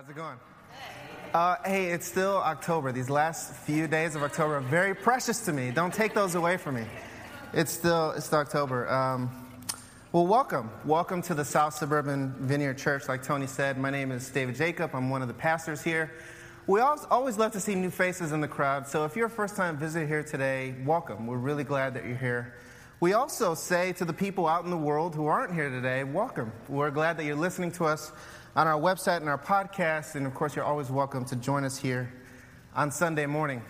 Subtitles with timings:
[0.00, 0.38] How's it going?
[1.34, 2.90] Uh, hey, it's still October.
[2.90, 5.72] These last few days of October are very precious to me.
[5.72, 6.86] Don't take those away from me.
[7.52, 8.90] It's still it's still October.
[8.90, 9.30] Um,
[10.12, 10.70] well, welcome.
[10.86, 13.08] Welcome to the South Suburban Vineyard Church.
[13.08, 14.92] Like Tony said, my name is David Jacob.
[14.94, 16.10] I'm one of the pastors here.
[16.66, 18.88] We always love to see new faces in the crowd.
[18.88, 21.26] So if you're a first time visitor here today, welcome.
[21.26, 22.54] We're really glad that you're here.
[23.00, 26.52] We also say to the people out in the world who aren't here today, welcome.
[26.70, 28.12] We're glad that you're listening to us
[28.56, 30.14] on our website and our podcast.
[30.14, 32.12] And of course, you're always welcome to join us here
[32.74, 33.62] on Sunday morning.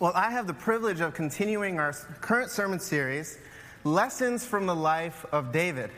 [0.00, 3.38] Well, I have the privilege of continuing our current sermon series,
[3.84, 5.90] Lessons from the Life of David.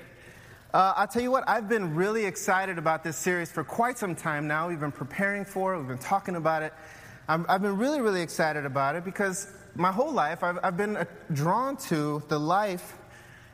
[0.72, 4.14] Uh, I'll tell you what, I've been really excited about this series for quite some
[4.14, 4.68] time now.
[4.68, 6.72] We've been preparing for it, we've been talking about it.
[7.28, 10.96] i have been really, really excited about it because my whole life I've, I've been
[10.96, 12.94] uh, drawn to the life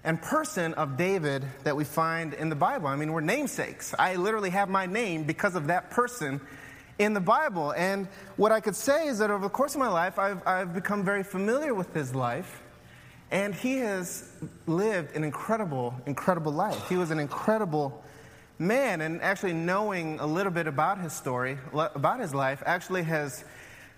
[0.07, 2.87] and person of David that we find in the Bible.
[2.87, 3.93] I mean, we're namesakes.
[3.99, 6.41] I literally have my name because of that person
[6.97, 7.73] in the Bible.
[7.73, 8.07] And
[8.37, 11.05] what I could say is that over the course of my life, I've, I've become
[11.05, 12.63] very familiar with his life.
[13.33, 14.31] And he has
[14.69, 16.89] lived an incredible, incredible life.
[16.89, 18.05] He was an incredible
[18.61, 19.01] man.
[19.01, 23.45] And actually, knowing a little bit about his story, about his life, actually has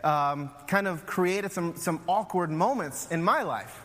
[0.03, 3.83] um, kind of created some, some awkward moments in my life.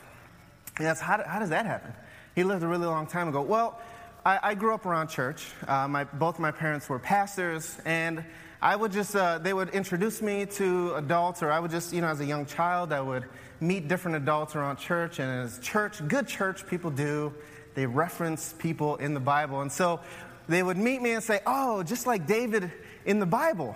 [0.77, 1.93] And that's how, how does that happen?
[2.35, 3.43] He lived a really long time ago.
[3.43, 3.79] Well,
[4.25, 5.45] I, I grew up around church.
[5.67, 8.23] Uh, my, both my parents were pastors, and
[8.59, 12.01] I would just, uh, they would introduce me to adults, or I would just, you
[12.01, 13.25] know, as a young child, I would
[13.59, 15.19] meet different adults around church.
[15.19, 17.31] And as church, good church people do,
[17.75, 19.61] they reference people in the Bible.
[19.61, 19.99] And so
[20.47, 22.71] they would meet me and say, Oh, just like David
[23.05, 23.75] in the Bible.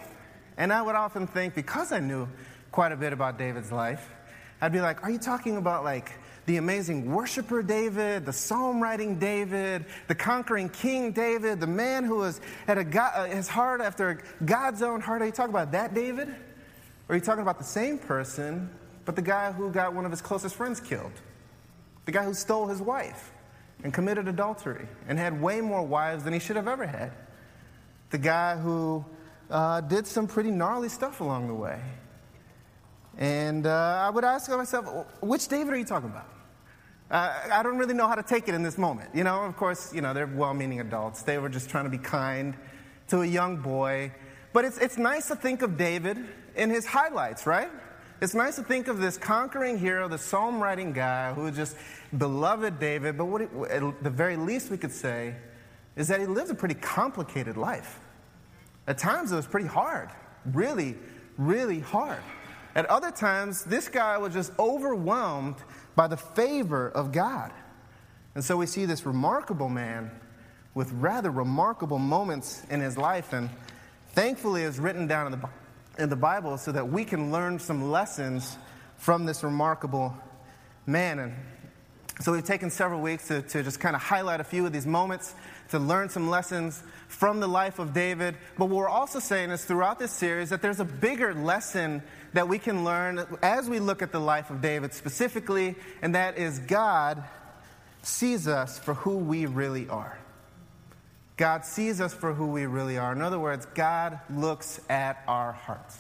[0.58, 2.28] And I would often think, because I knew
[2.72, 4.10] quite a bit about David's life,
[4.62, 6.12] I'd be like, Are you talking about like
[6.48, 12.16] the amazing worshiper David, the psalm writing David, the conquering king David, the man who
[12.16, 15.22] was had a God, uh, his heart after God's own heart.
[15.22, 16.30] Are you talking about that David?
[16.30, 16.36] Or
[17.10, 18.70] are you talking about the same person,
[19.04, 21.12] but the guy who got one of his closest friends killed?
[22.06, 23.34] The guy who stole his wife
[23.84, 27.12] and committed adultery and had way more wives than he should have ever had?
[28.10, 29.04] The guy who
[29.52, 31.82] uh, did some pretty gnarly stuff along the way.
[33.18, 36.37] And uh, I would ask myself, which David are you talking about?
[37.10, 39.12] Uh, I don't really know how to take it in this moment.
[39.14, 41.24] You know, of course, you know, they're well meaning adults.
[41.24, 42.56] They were just trying to be kind
[43.08, 44.12] to a young boy.
[44.52, 46.18] But it's, it's nice to think of David
[46.56, 47.70] in his highlights, right?
[48.20, 51.78] It's nice to think of this conquering hero, the psalm writing guy who just
[52.18, 53.18] beloved David.
[53.18, 55.36] But what it, at the very least we could say
[55.96, 58.00] is that he lived a pretty complicated life.
[58.86, 60.10] At times it was pretty hard,
[60.46, 60.96] really,
[61.38, 62.20] really hard.
[62.76, 65.56] At other times, this guy was just overwhelmed
[65.98, 67.52] by the favor of God.
[68.36, 70.12] And so we see this remarkable man
[70.76, 73.50] with rather remarkable moments in his life, and
[74.10, 75.50] thankfully is written down in the,
[75.98, 78.58] in the Bible so that we can learn some lessons
[78.98, 80.16] from this remarkable
[80.86, 81.18] man.
[81.18, 81.34] And
[82.22, 84.86] so we've taken several weeks to, to just kind of highlight a few of these
[84.86, 85.34] moments,
[85.70, 88.36] to learn some lessons from the life of David.
[88.56, 92.04] But what we're also saying is throughout this series that there's a bigger lesson
[92.38, 96.38] that we can learn as we look at the life of David specifically, and that
[96.38, 97.24] is God
[98.04, 100.20] sees us for who we really are.
[101.36, 103.12] God sees us for who we really are.
[103.12, 105.98] In other words, God looks at our hearts.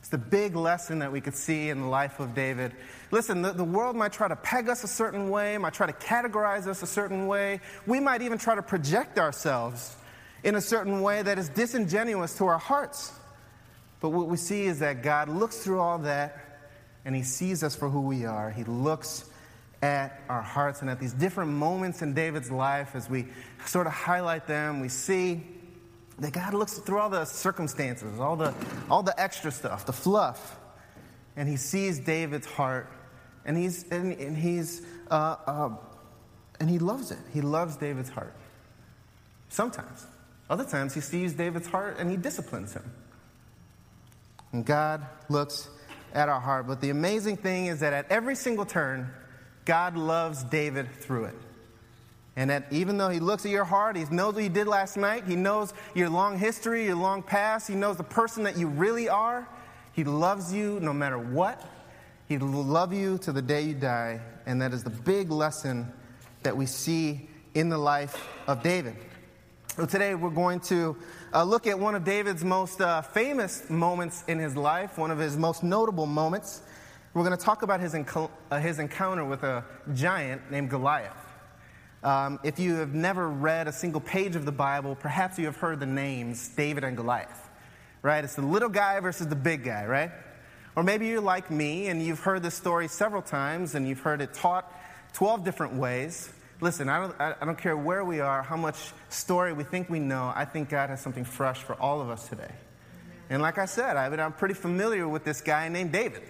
[0.00, 2.72] It's the big lesson that we could see in the life of David.
[3.12, 5.92] Listen, the, the, world might try to peg us a certain way, might try to
[5.92, 7.60] categorize us a certain way.
[7.86, 9.94] We might even try to project ourselves
[10.42, 13.12] in a certain way that is disingenuous to our hearts.
[14.02, 16.60] But what we see is that God looks through all that
[17.04, 18.50] and He sees us for who we are.
[18.50, 19.26] He looks
[19.80, 23.26] at our hearts and at these different moments in David's life as we
[23.64, 25.46] sort of highlight them, we see
[26.18, 28.52] that God looks through all the circumstances, all the,
[28.90, 30.56] all the extra stuff, the fluff,
[31.36, 32.90] and He sees David's heart
[33.44, 35.70] and He's, and, and he's, uh, uh,
[36.58, 37.18] and He loves it.
[37.32, 38.34] He loves David's heart.
[39.48, 40.06] Sometimes.
[40.50, 42.90] Other times, He sees David's heart and He disciplines him.
[44.52, 45.68] And God looks
[46.14, 46.66] at our heart.
[46.66, 49.10] But the amazing thing is that at every single turn,
[49.64, 51.34] God loves David through it.
[52.36, 54.96] And that even though he looks at your heart, he knows what you did last
[54.96, 58.68] night, he knows your long history, your long past, he knows the person that you
[58.68, 59.46] really are,
[59.92, 61.62] he loves you no matter what.
[62.28, 64.20] He will love you to the day you die.
[64.46, 65.92] And that is the big lesson
[66.42, 68.96] that we see in the life of David.
[69.76, 70.96] So today we're going to
[71.34, 75.18] uh, look at one of David's most uh, famous moments in his life, one of
[75.18, 76.60] his most notable moments.
[77.14, 79.64] We're going to talk about his, enco- uh, his encounter with a
[79.94, 81.16] giant named Goliath.
[82.02, 85.56] Um, if you have never read a single page of the Bible, perhaps you have
[85.56, 87.48] heard the names David and Goliath.
[88.02, 88.24] right?
[88.24, 90.10] It's the little guy versus the big guy, right?
[90.74, 94.20] Or maybe you're like me and you've heard this story several times and you've heard
[94.20, 94.70] it taught
[95.14, 96.30] 12 different ways.
[96.62, 99.98] Listen, I don't, I don't care where we are, how much story we think we
[99.98, 102.52] know, I think God has something fresh for all of us today.
[103.28, 106.22] And like I said, I mean, I'm pretty familiar with this guy named David.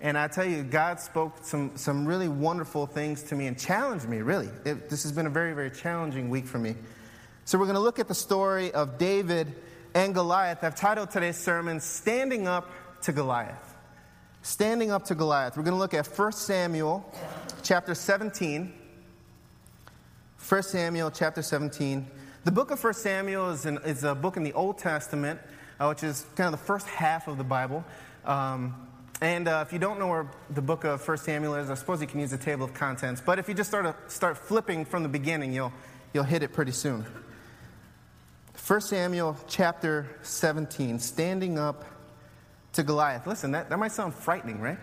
[0.00, 4.08] And I tell you, God spoke some, some really wonderful things to me and challenged
[4.08, 4.48] me, really.
[4.64, 6.74] It, this has been a very, very challenging week for me.
[7.44, 9.54] So we're going to look at the story of David
[9.92, 10.64] and Goliath.
[10.64, 12.70] I've titled today's sermon, Standing Up
[13.02, 13.74] to Goliath.
[14.40, 15.58] Standing Up to Goliath.
[15.58, 17.04] We're going to look at 1 Samuel
[17.62, 18.79] chapter 17.
[20.48, 22.10] 1 Samuel chapter 17.
[22.44, 25.38] The book of 1 Samuel is, an, is a book in the Old Testament,
[25.78, 27.84] uh, which is kind of the first half of the Bible.
[28.24, 28.88] Um,
[29.20, 32.00] and uh, if you don't know where the book of 1 Samuel is, I suppose
[32.00, 33.20] you can use the table of contents.
[33.24, 35.72] But if you just start, to, start flipping from the beginning, you'll,
[36.14, 37.04] you'll hit it pretty soon.
[38.66, 41.84] 1 Samuel chapter 17, standing up
[42.72, 43.26] to Goliath.
[43.26, 44.78] Listen, that, that might sound frightening, right?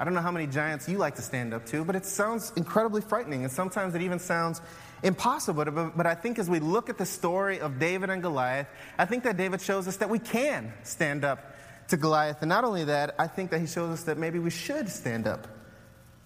[0.00, 2.52] I don't know how many giants you like to stand up to, but it sounds
[2.54, 3.42] incredibly frightening.
[3.42, 4.60] And sometimes it even sounds
[5.02, 5.64] impossible.
[5.64, 9.24] But, I think as we look at the story of David and Goliath, I think
[9.24, 11.56] that David shows us that we can stand up
[11.88, 12.42] to Goliath.
[12.42, 15.26] And not only that, I think that he shows us that maybe we should stand
[15.26, 15.48] up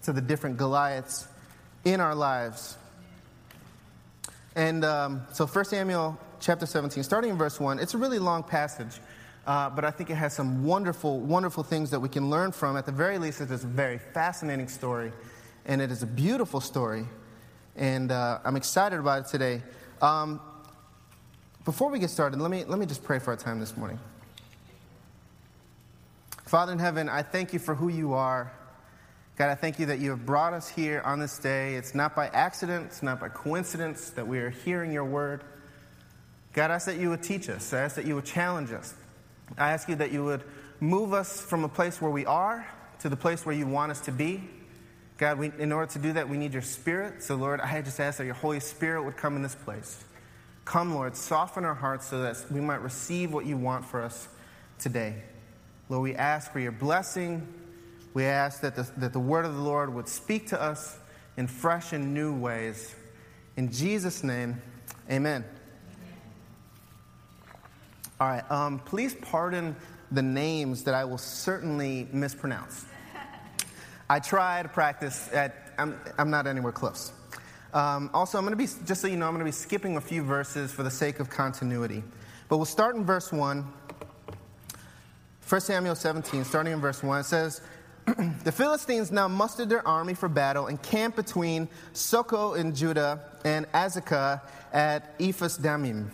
[0.03, 1.27] to the different Goliaths
[1.83, 2.77] in our lives.
[4.55, 8.43] And um, so 1 Samuel chapter 17, starting in verse 1, it's a really long
[8.43, 8.99] passage.
[9.45, 12.77] Uh, but I think it has some wonderful, wonderful things that we can learn from.
[12.77, 15.11] At the very least, it is a very fascinating story,
[15.65, 17.05] and it is a beautiful story.
[17.75, 19.61] And uh, I'm excited about it today.
[20.01, 20.39] Um,
[21.65, 23.99] before we get started, let me, let me just pray for our time this morning.
[26.45, 28.53] Father in heaven, I thank you for who you are.
[29.35, 31.75] God, I thank you that you have brought us here on this day.
[31.75, 35.43] It's not by accident, it's not by coincidence that we are hearing your word.
[36.53, 37.73] God, I ask that you would teach us.
[37.73, 38.93] I ask that you would challenge us.
[39.57, 40.43] I ask you that you would
[40.79, 42.67] move us from a place where we are
[42.99, 44.49] to the place where you want us to be.
[45.17, 47.21] God, we, in order to do that, we need your spirit.
[47.21, 50.03] So, Lord, I just ask that your Holy Spirit would come in this place.
[50.65, 54.27] Come, Lord, soften our hearts so that we might receive what you want for us
[54.79, 55.15] today.
[55.89, 57.45] Lord, we ask for your blessing.
[58.13, 60.97] We ask that the, that the word of the Lord would speak to us
[61.37, 62.95] in fresh and new ways.
[63.57, 64.61] In Jesus' name,
[65.09, 65.43] amen.
[68.23, 69.75] All right, um, please pardon
[70.09, 72.85] the names that I will certainly mispronounce.
[74.09, 77.11] I try to practice, at, I'm, I'm not anywhere close.
[77.73, 79.97] Um, also, I'm going to be, just so you know, I'm going to be skipping
[79.97, 82.01] a few verses for the sake of continuity.
[82.47, 83.67] But we'll start in verse 1.
[85.49, 87.59] 1 Samuel 17, starting in verse 1, it says,
[88.45, 93.69] The Philistines now mustered their army for battle and camped between Socoh in Judah and
[93.73, 94.39] Azekah
[94.71, 96.09] at Ephes Dammim.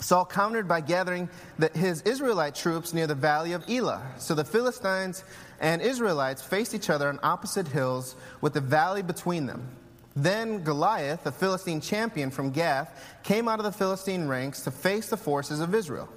[0.00, 1.28] Saul countered by gathering
[1.58, 4.02] the, his Israelite troops near the valley of Elah.
[4.18, 5.24] So the Philistines
[5.60, 9.66] and Israelites faced each other on opposite hills with the valley between them.
[10.14, 15.08] Then Goliath, the Philistine champion from Gath, came out of the Philistine ranks to face
[15.08, 16.08] the forces of Israel.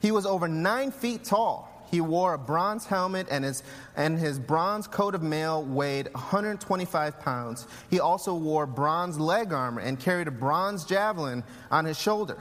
[0.00, 1.68] He was over nine feet tall.
[1.90, 3.62] He wore a bronze helmet, and his,
[3.96, 7.66] and his bronze coat of mail weighed 125 pounds.
[7.90, 12.38] He also wore bronze leg armor and carried a bronze javelin on his shoulder.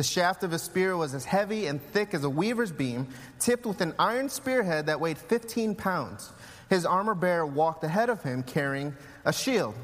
[0.00, 3.08] The shaft of his spear was as heavy and thick as a weaver's beam,
[3.38, 6.32] tipped with an iron spearhead that weighed 15 pounds.
[6.70, 9.74] His armor bearer walked ahead of him carrying a shield.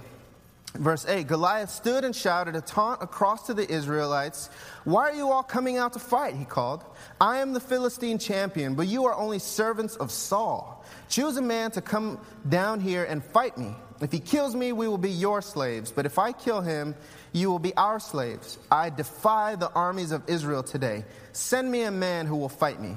[0.72, 4.48] Verse 8 Goliath stood and shouted a taunt across to the Israelites.
[4.84, 6.34] Why are you all coming out to fight?
[6.34, 6.82] He called.
[7.20, 10.82] I am the Philistine champion, but you are only servants of Saul.
[11.10, 12.18] Choose a man to come
[12.48, 13.74] down here and fight me.
[14.00, 15.90] If he kills me, we will be your slaves.
[15.90, 16.94] But if I kill him,
[17.36, 18.56] you will be our slaves.
[18.70, 21.04] I defy the armies of Israel today.
[21.32, 22.96] Send me a man who will fight me.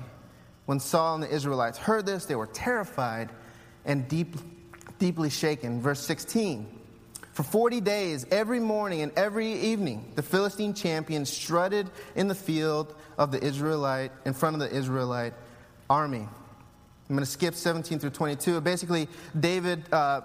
[0.65, 3.29] When Saul and the Israelites heard this, they were terrified
[3.83, 4.35] and deep,
[4.97, 5.81] deeply shaken.
[5.81, 6.67] Verse 16
[7.33, 12.95] For 40 days, every morning and every evening, the Philistine champion strutted in the field
[13.17, 15.33] of the Israelite, in front of the Israelite
[15.89, 16.27] army.
[17.09, 18.61] I'm going to skip 17 through 22.
[18.61, 19.91] Basically, David.
[19.91, 20.21] Uh,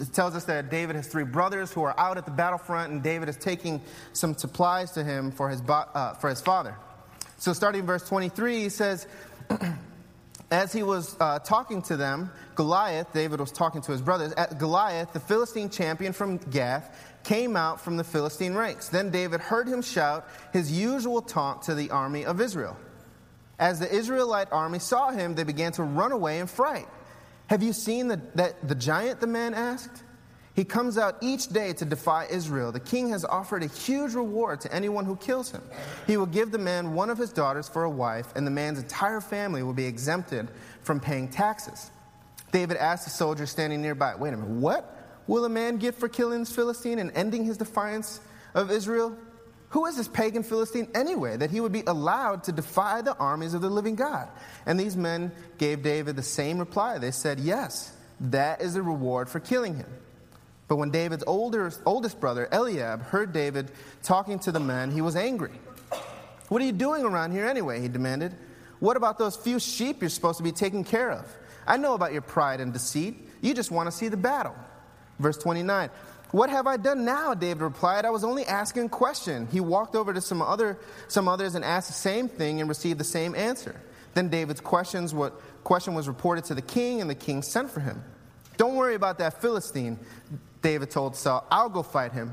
[0.00, 3.02] it tells us that David has three brothers who are out at the battlefront, and
[3.02, 3.80] David is taking
[4.12, 6.76] some supplies to him for his, uh, for his father.
[7.38, 9.06] So, starting in verse 23, he says,
[10.50, 14.58] As he was uh, talking to them, Goliath, David was talking to his brothers, at
[14.58, 18.88] Goliath, the Philistine champion from Gath, came out from the Philistine ranks.
[18.88, 22.76] Then David heard him shout his usual taunt to the army of Israel.
[23.58, 26.88] As the Israelite army saw him, they began to run away in fright.
[27.48, 29.20] Have you seen the, that, the giant?
[29.20, 30.04] The man asked.
[30.54, 32.72] He comes out each day to defy Israel.
[32.72, 35.62] The king has offered a huge reward to anyone who kills him.
[36.06, 38.80] He will give the man one of his daughters for a wife, and the man's
[38.80, 40.48] entire family will be exempted
[40.82, 41.90] from paying taxes.
[42.50, 46.08] David asked the soldier standing nearby, Wait a minute, what will a man get for
[46.08, 48.20] killing this Philistine and ending his defiance
[48.54, 49.16] of Israel?
[49.70, 53.52] Who is this pagan Philistine anyway, that he would be allowed to defy the armies
[53.52, 54.28] of the living God?
[54.64, 56.98] And these men gave David the same reply.
[56.98, 59.86] They said, Yes, that is the reward for killing him.
[60.68, 63.70] But when David's older, oldest brother, Eliab, heard David
[64.02, 65.52] talking to the men, he was angry.
[66.48, 67.80] What are you doing around here anyway?
[67.80, 68.34] He demanded.
[68.80, 71.26] What about those few sheep you're supposed to be taking care of?
[71.66, 73.28] I know about your pride and deceit.
[73.42, 74.54] You just want to see the battle.
[75.18, 75.90] Verse 29.
[76.30, 77.32] What have I done now?
[77.34, 78.04] David replied.
[78.04, 79.48] I was only asking a question.
[79.50, 83.00] He walked over to some, other, some others and asked the same thing and received
[83.00, 83.80] the same answer.
[84.14, 87.80] Then David's questions, what, question was reported to the king, and the king sent for
[87.80, 88.02] him.
[88.56, 89.98] Don't worry about that Philistine,
[90.60, 91.46] David told Saul.
[91.50, 92.32] I'll go fight him.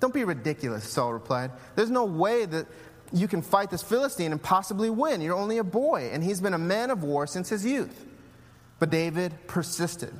[0.00, 1.50] Don't be ridiculous, Saul replied.
[1.76, 2.66] There's no way that
[3.12, 5.20] you can fight this Philistine and possibly win.
[5.20, 8.06] You're only a boy, and he's been a man of war since his youth.
[8.78, 10.12] But David persisted.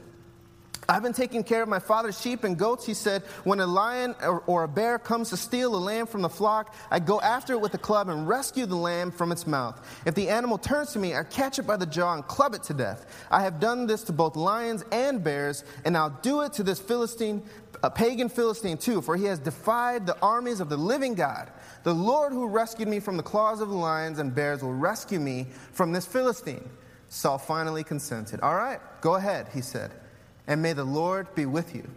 [0.91, 3.23] I've been taking care of my father's sheep and goats, he said.
[3.45, 6.75] When a lion or, or, a bear comes to steal a lamb from the flock,
[6.91, 9.81] I go after it with a club and rescue the lamb from its mouth.
[10.05, 12.65] If the animal turns to me, I catch it by the jaw and club it
[12.65, 13.07] to death.
[13.31, 16.81] I have done this to both lions and bears, and I'll do it to this
[16.81, 17.45] Philistine,
[17.85, 21.53] a pagan Philistine too, for he has defied the armies of the living God.
[21.85, 25.21] The Lord who rescued me from the claws of the lions and bears will rescue
[25.21, 26.69] me from this Philistine.
[27.11, 28.41] Saul finally consented.
[28.41, 29.93] All right, go ahead, he said
[30.51, 31.89] and may the Lord be with you.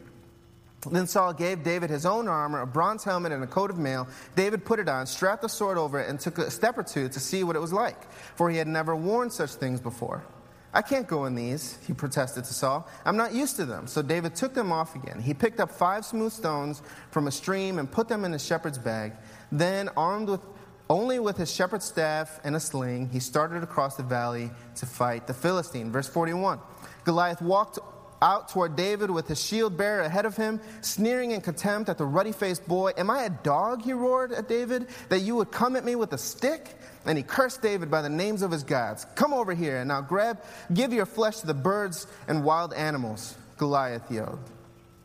[0.89, 4.07] Then Saul gave David his own armor, a bronze helmet, and a coat of mail.
[4.35, 7.09] David put it on, strapped the sword over it, and took a step or two
[7.09, 10.23] to see what it was like, for he had never worn such things before.
[10.71, 12.87] I can't go in these, he protested to Saul.
[13.05, 13.87] I'm not used to them.
[13.87, 15.19] So David took them off again.
[15.19, 18.77] He picked up five smooth stones from a stream and put them in his shepherd's
[18.77, 19.13] bag.
[19.51, 20.41] Then, armed with
[20.89, 25.27] only with his shepherd's staff and a sling, he started across the valley to fight
[25.27, 25.91] the Philistine.
[25.91, 26.59] Verse 41.
[27.03, 27.79] Goliath walked
[28.23, 32.05] out toward David with his shield bearer ahead of him, sneering in contempt at the
[32.05, 32.93] ruddy faced boy.
[32.97, 36.13] Am I a dog, he roared at David, that you would come at me with
[36.13, 36.69] a stick?
[37.05, 39.05] And he cursed David by the names of his gods.
[39.15, 40.41] Come over here, and now grab,
[40.73, 44.39] give your flesh to the birds and wild animals, Goliath yelled.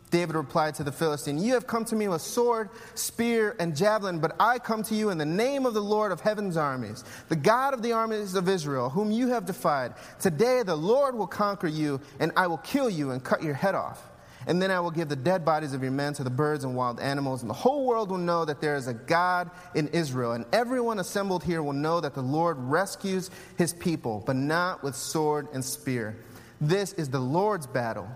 [0.08, 4.18] David replied to the Philistine, You have come to me with sword, spear, and javelin,
[4.18, 7.36] but I come to you in the name of the Lord of heaven's armies, the
[7.36, 9.94] God of the armies of Israel, whom you have defied.
[10.18, 13.74] Today the Lord will conquer you, and I will kill you and cut your head
[13.74, 14.02] off.
[14.46, 16.74] And then I will give the dead bodies of your men to the birds and
[16.74, 20.32] wild animals, and the whole world will know that there is a God in Israel.
[20.32, 24.94] And everyone assembled here will know that the Lord rescues his people, but not with
[24.94, 26.16] sword and spear.
[26.60, 28.08] This is the Lord's battle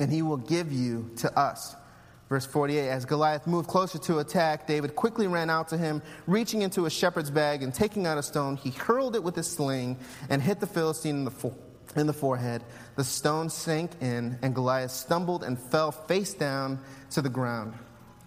[0.00, 1.76] and he will give you to us.
[2.28, 6.62] Verse 48 As Goliath moved closer to attack, David quickly ran out to him, reaching
[6.62, 8.56] into a shepherd's bag and taking out a stone.
[8.56, 11.58] He hurled it with his sling and hit the Philistine in the, fo-
[11.96, 12.62] in the forehead.
[12.96, 16.78] The stone sank in, and Goliath stumbled and fell face down
[17.10, 17.74] to the ground.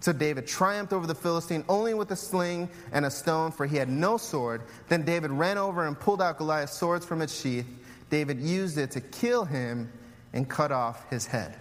[0.00, 3.78] So David triumphed over the Philistine only with a sling and a stone, for he
[3.78, 4.64] had no sword.
[4.90, 7.66] Then David ran over and pulled out Goliath's swords from its sheath.
[8.10, 9.90] David used it to kill him
[10.34, 11.58] and cut off his head.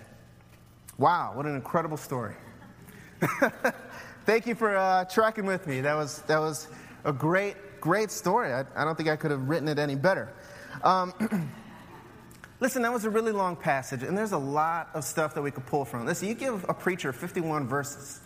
[0.97, 2.35] Wow, what an incredible story.
[4.25, 5.81] Thank you for uh, tracking with me.
[5.81, 6.67] That was, that was
[7.03, 8.53] a great, great story.
[8.53, 10.31] I, I don't think I could have written it any better.
[10.83, 11.11] Um,
[12.59, 15.49] listen, that was a really long passage, and there's a lot of stuff that we
[15.49, 16.05] could pull from.
[16.05, 18.21] Listen, you give a preacher 51 verses.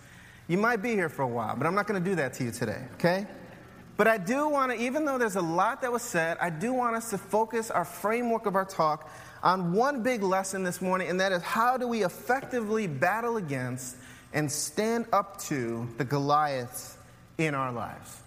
[0.50, 2.44] You might be here for a while, but I'm not going to do that to
[2.44, 3.28] you today, okay?
[3.96, 6.74] But I do want to, even though there's a lot that was said, I do
[6.74, 9.10] want us to focus our framework of our talk
[9.48, 13.96] on one big lesson this morning, and that is how do we effectively battle against
[14.34, 16.98] and stand up to the Goliaths
[17.38, 18.20] in our lives?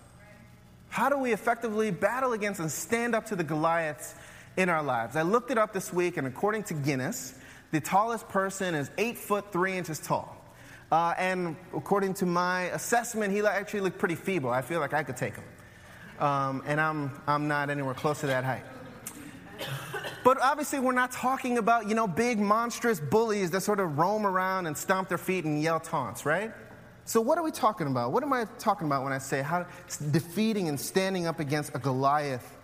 [0.88, 4.14] How do we effectively battle against and stand up to the Goliaths
[4.56, 5.14] in our lives?
[5.14, 7.34] I looked it up this week, and according to Guinness,
[7.70, 10.42] the tallest person is eight foot three inches tall.
[10.90, 14.48] Uh, and according to my assessment, he actually looked pretty feeble.
[14.48, 15.44] I feel like I could take him.
[16.18, 18.64] Um, and I'm, I'm not anywhere close to that height.
[20.22, 24.26] But obviously, we're not talking about, you know, big monstrous bullies that sort of roam
[24.26, 26.52] around and stomp their feet and yell taunts, right?
[27.04, 28.12] So, what are we talking about?
[28.12, 29.66] What am I talking about when I say how
[30.12, 32.58] defeating and standing up against a Goliath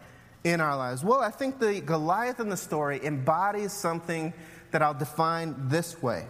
[0.44, 1.02] in our lives?
[1.02, 4.32] Well, I think the Goliath in the story embodies something
[4.70, 6.26] that I'll define this way.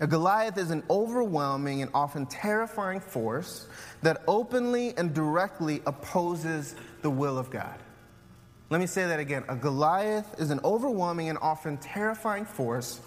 [0.00, 3.66] A Goliath is an overwhelming and often terrifying force
[4.02, 7.78] that openly and directly opposes the will of God.
[8.68, 9.44] Let me say that again.
[9.48, 13.00] A Goliath is an overwhelming and often terrifying force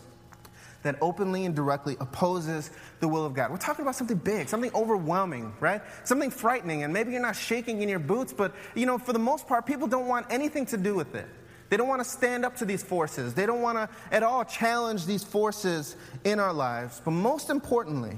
[0.84, 3.52] that openly and directly opposes the will of God.
[3.52, 5.82] We're talking about something big, something overwhelming, right?
[6.06, 9.20] Something frightening, and maybe you're not shaking in your boots, but you know, for the
[9.20, 11.28] most part, people don't want anything to do with it.
[11.70, 13.34] They don't want to stand up to these forces.
[13.34, 17.02] They don't want to at all challenge these forces in our lives.
[17.04, 18.18] But most importantly,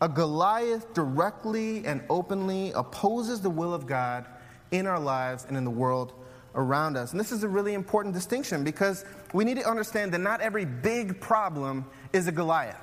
[0.00, 4.26] a Goliath directly and openly opposes the will of God
[4.72, 6.14] in our lives and in the world
[6.54, 7.12] around us.
[7.12, 10.64] And this is a really important distinction because we need to understand that not every
[10.64, 12.76] big problem is a Goliath.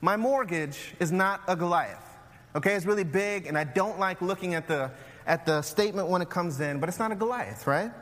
[0.00, 2.04] My mortgage is not a Goliath.
[2.54, 4.90] Okay, it's really big, and I don't like looking at the,
[5.26, 7.92] at the statement when it comes in, but it's not a Goliath, right?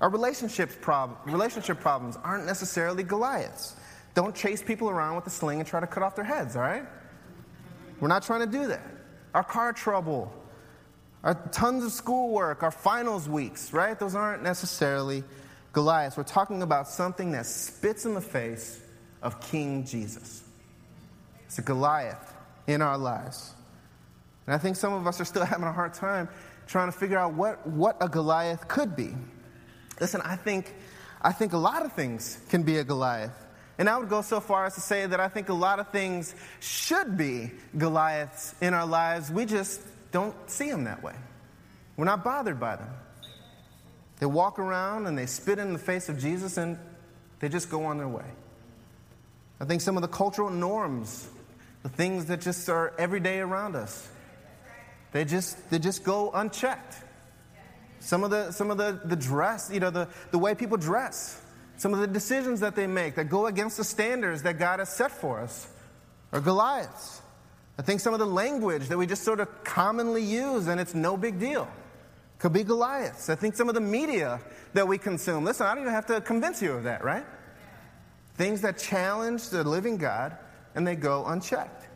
[0.00, 3.76] Our relationships prob- relationship problems aren't necessarily Goliaths.
[4.14, 6.62] Don't chase people around with a sling and try to cut off their heads, all
[6.62, 6.84] right?
[8.00, 8.86] We're not trying to do that.
[9.34, 10.32] Our car trouble,
[11.22, 13.98] our tons of schoolwork, our finals weeks, right?
[13.98, 15.22] Those aren't necessarily
[15.72, 16.16] Goliaths.
[16.16, 18.80] We're talking about something that spits in the face
[19.22, 20.42] of King Jesus.
[21.46, 22.34] It's a Goliath
[22.66, 23.52] in our lives.
[24.46, 26.28] And I think some of us are still having a hard time
[26.66, 29.14] trying to figure out what, what a Goliath could be.
[30.00, 30.74] Listen, I think,
[31.20, 33.46] I think a lot of things can be a Goliath.
[33.76, 35.88] And I would go so far as to say that I think a lot of
[35.88, 39.30] things should be Goliaths in our lives.
[39.30, 39.80] We just
[40.12, 41.14] don't see them that way.
[41.96, 42.90] We're not bothered by them.
[44.18, 46.78] They walk around and they spit in the face of Jesus and
[47.40, 48.24] they just go on their way.
[49.60, 51.28] I think some of the cultural norms,
[51.82, 54.08] the things that just are every day around us,
[55.12, 56.96] they just, they just go unchecked.
[57.98, 61.40] Some of the, some of the, the dress, you know, the, the way people dress,
[61.76, 64.88] some of the decisions that they make that go against the standards that God has
[64.88, 65.68] set for us
[66.32, 67.20] are Goliaths.
[67.80, 70.94] I think some of the language that we just sort of commonly use and it's
[70.94, 71.66] no big deal
[72.38, 73.30] could be Goliaths.
[73.30, 74.38] I think some of the media
[74.74, 77.24] that we consume, listen, I don't even have to convince you of that, right?
[78.34, 80.36] Things that challenge the living God
[80.74, 81.88] and they go unchecked.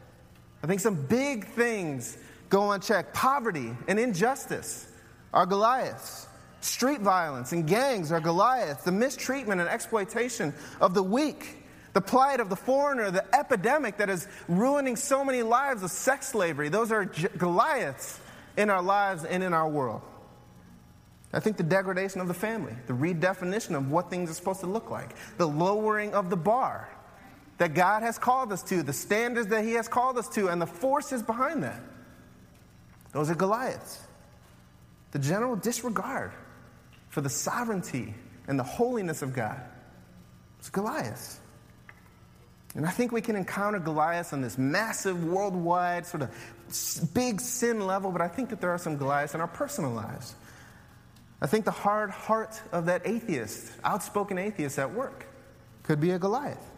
[0.62, 2.16] I think some big things
[2.48, 3.12] go unchecked.
[3.12, 4.90] Poverty and injustice
[5.34, 6.28] are Goliaths.
[6.62, 8.84] Street violence and gangs are Goliaths.
[8.84, 11.62] The mistreatment and exploitation of the weak,
[11.94, 16.28] the plight of the foreigner, the epidemic that is ruining so many lives of sex
[16.28, 18.20] slavery, those are Goliaths
[18.56, 20.02] in our lives and in our world.
[21.32, 24.66] I think the degradation of the family, the redefinition of what things are supposed to
[24.66, 26.88] look like, the lowering of the bar
[27.58, 30.60] that God has called us to, the standards that He has called us to, and
[30.60, 31.80] the forces behind that.
[33.12, 34.00] Those are Goliaths
[35.14, 36.32] the general disregard
[37.08, 38.12] for the sovereignty
[38.48, 39.60] and the holiness of God.
[40.58, 41.40] It's Goliath.
[42.74, 47.86] And I think we can encounter Goliath on this massive, worldwide, sort of big sin
[47.86, 50.34] level, but I think that there are some Goliaths in our personal lives.
[51.40, 55.26] I think the hard heart of that atheist, outspoken atheist at work,
[55.84, 56.70] could be a Goliath.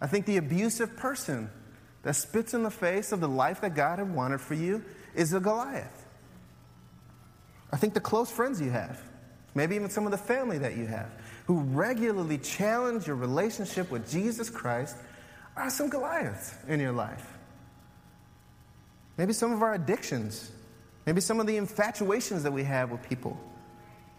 [0.00, 1.48] I think the abusive person
[2.02, 5.32] that spits in the face of the life that God had wanted for you is
[5.32, 6.04] a Goliath.
[7.72, 9.00] I think the close friends you have,
[9.54, 11.10] maybe even some of the family that you have,
[11.46, 14.96] who regularly challenge your relationship with Jesus Christ
[15.56, 17.26] are some Goliaths in your life.
[19.16, 20.50] Maybe some of our addictions,
[21.06, 23.38] maybe some of the infatuations that we have with people.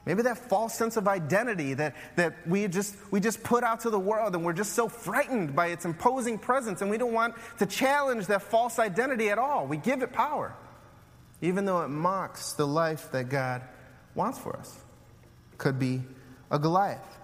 [0.05, 3.89] Maybe that false sense of identity that, that we, just, we just put out to
[3.89, 7.35] the world and we're just so frightened by its imposing presence and we don't want
[7.59, 9.65] to challenge that false identity at all.
[9.65, 10.53] We give it power
[11.43, 13.61] even though it mocks the life that God
[14.15, 14.79] wants for us.
[15.57, 16.01] Could be
[16.49, 17.19] a Goliath.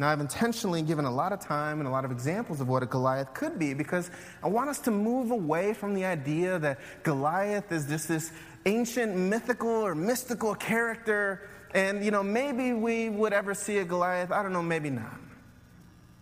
[0.00, 2.82] Now, I've intentionally given a lot of time and a lot of examples of what
[2.82, 4.10] a Goliath could be because
[4.42, 8.32] I want us to move away from the idea that Goliath is just this
[8.64, 14.32] ancient mythical or mystical character, and, you know, maybe we would ever see a Goliath.
[14.32, 15.20] I don't know, maybe not.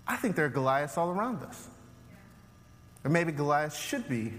[0.09, 1.69] I think there are Goliaths all around us.
[3.05, 4.33] Or maybe Goliath should be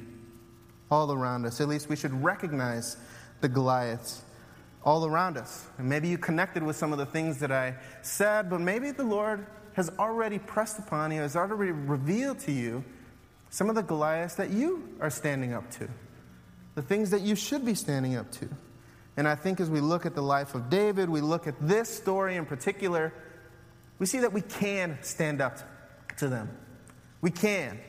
[0.91, 1.61] all around us.
[1.61, 2.97] At least we should recognize
[3.39, 4.21] the Goliaths
[4.83, 5.67] all around us.
[5.77, 9.03] And maybe you connected with some of the things that I said, but maybe the
[9.03, 12.83] Lord has already pressed upon you, has already revealed to you
[13.49, 15.87] some of the Goliaths that you are standing up to,
[16.75, 18.47] the things that you should be standing up to.
[19.17, 21.89] And I think as we look at the life of David, we look at this
[21.89, 23.13] story in particular,
[23.97, 25.57] we see that we can stand up
[26.17, 26.49] to them.
[27.21, 27.79] We can.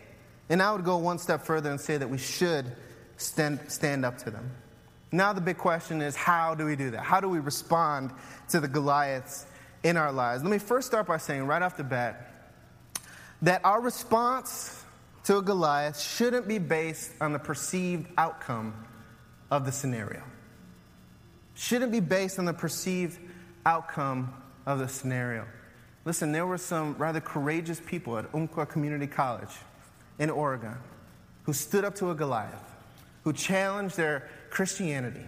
[0.49, 2.75] And I would go one step further and say that we should
[3.17, 4.51] stand, stand up to them.
[5.13, 7.03] Now, the big question is how do we do that?
[7.03, 8.13] How do we respond
[8.51, 9.47] to the Goliaths
[9.83, 10.43] in our lives?
[10.43, 12.51] Let me first start by saying, right off the bat,
[13.43, 14.85] that our response
[15.25, 18.75] to a Goliath shouldn't be based on the perceived outcome
[19.51, 20.23] of the scenario.
[21.55, 23.19] Shouldn't be based on the perceived
[23.67, 24.33] outcome
[24.67, 25.47] of the scenario.
[26.05, 29.51] Listen, there were some rather courageous people at Umpqua Community College
[30.19, 30.77] in Oregon
[31.45, 32.75] who stood up to a Goliath,
[33.25, 35.25] who challenged their Christianity,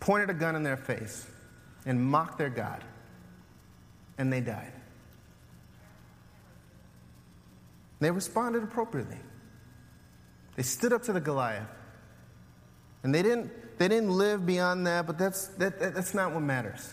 [0.00, 1.26] pointed a gun in their face,
[1.84, 2.82] and mocked their God.
[4.18, 4.72] And they died.
[8.00, 9.18] They responded appropriately.
[10.56, 11.68] They stood up to the Goliath.
[13.02, 16.92] And they didn't, they didn't live beyond that, but that's, that, that's not what matters.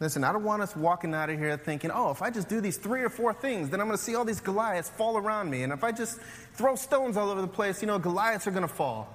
[0.00, 2.60] Listen, I don't want us walking out of here thinking, oh, if I just do
[2.60, 5.50] these three or four things, then I'm going to see all these Goliaths fall around
[5.50, 5.64] me.
[5.64, 6.20] And if I just
[6.54, 9.12] throw stones all over the place, you know, Goliaths are going to fall.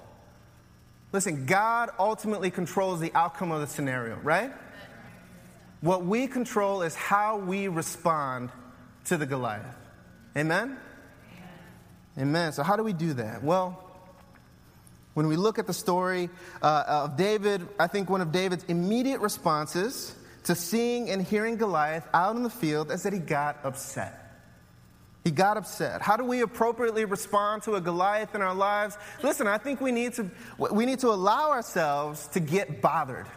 [1.14, 4.52] Listen, God ultimately controls the outcome of the scenario, right?
[5.80, 8.50] What we control is how we respond
[9.06, 9.76] to the Goliath.
[10.36, 10.78] Amen?
[12.18, 12.52] Amen.
[12.52, 13.44] So, how do we do that?
[13.44, 13.80] Well,
[15.14, 16.30] when we look at the story
[16.62, 20.16] uh, of David, I think one of David's immediate responses
[20.46, 24.20] to seeing and hearing Goliath out in the field is that he got upset.
[25.24, 26.02] He got upset.
[26.02, 28.98] How do we appropriately respond to a Goliath in our lives?
[29.22, 33.28] Listen, I think we need to, we need to allow ourselves to get bothered.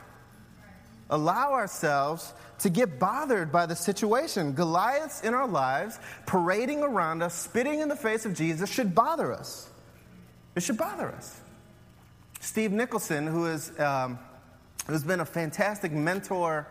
[1.09, 4.53] Allow ourselves to get bothered by the situation.
[4.53, 9.33] Goliaths in our lives, parading around us, spitting in the face of Jesus, should bother
[9.33, 9.71] us.
[10.57, 11.41] It should bother us.
[12.41, 14.19] Steve Nicholson, who is, um,
[14.89, 16.67] who's been a fantastic mentor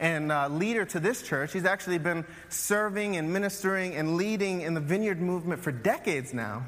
[0.00, 1.52] and uh, leader to this church.
[1.52, 6.66] He's actually been serving and ministering and leading in the vineyard movement for decades now.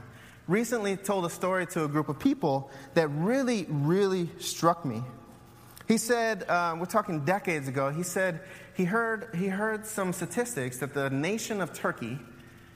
[0.48, 5.02] Recently told a story to a group of people that really, really struck me.
[5.86, 8.40] He said, uh, we're talking decades ago, he said
[8.74, 12.18] he heard, he heard some statistics that the nation of Turkey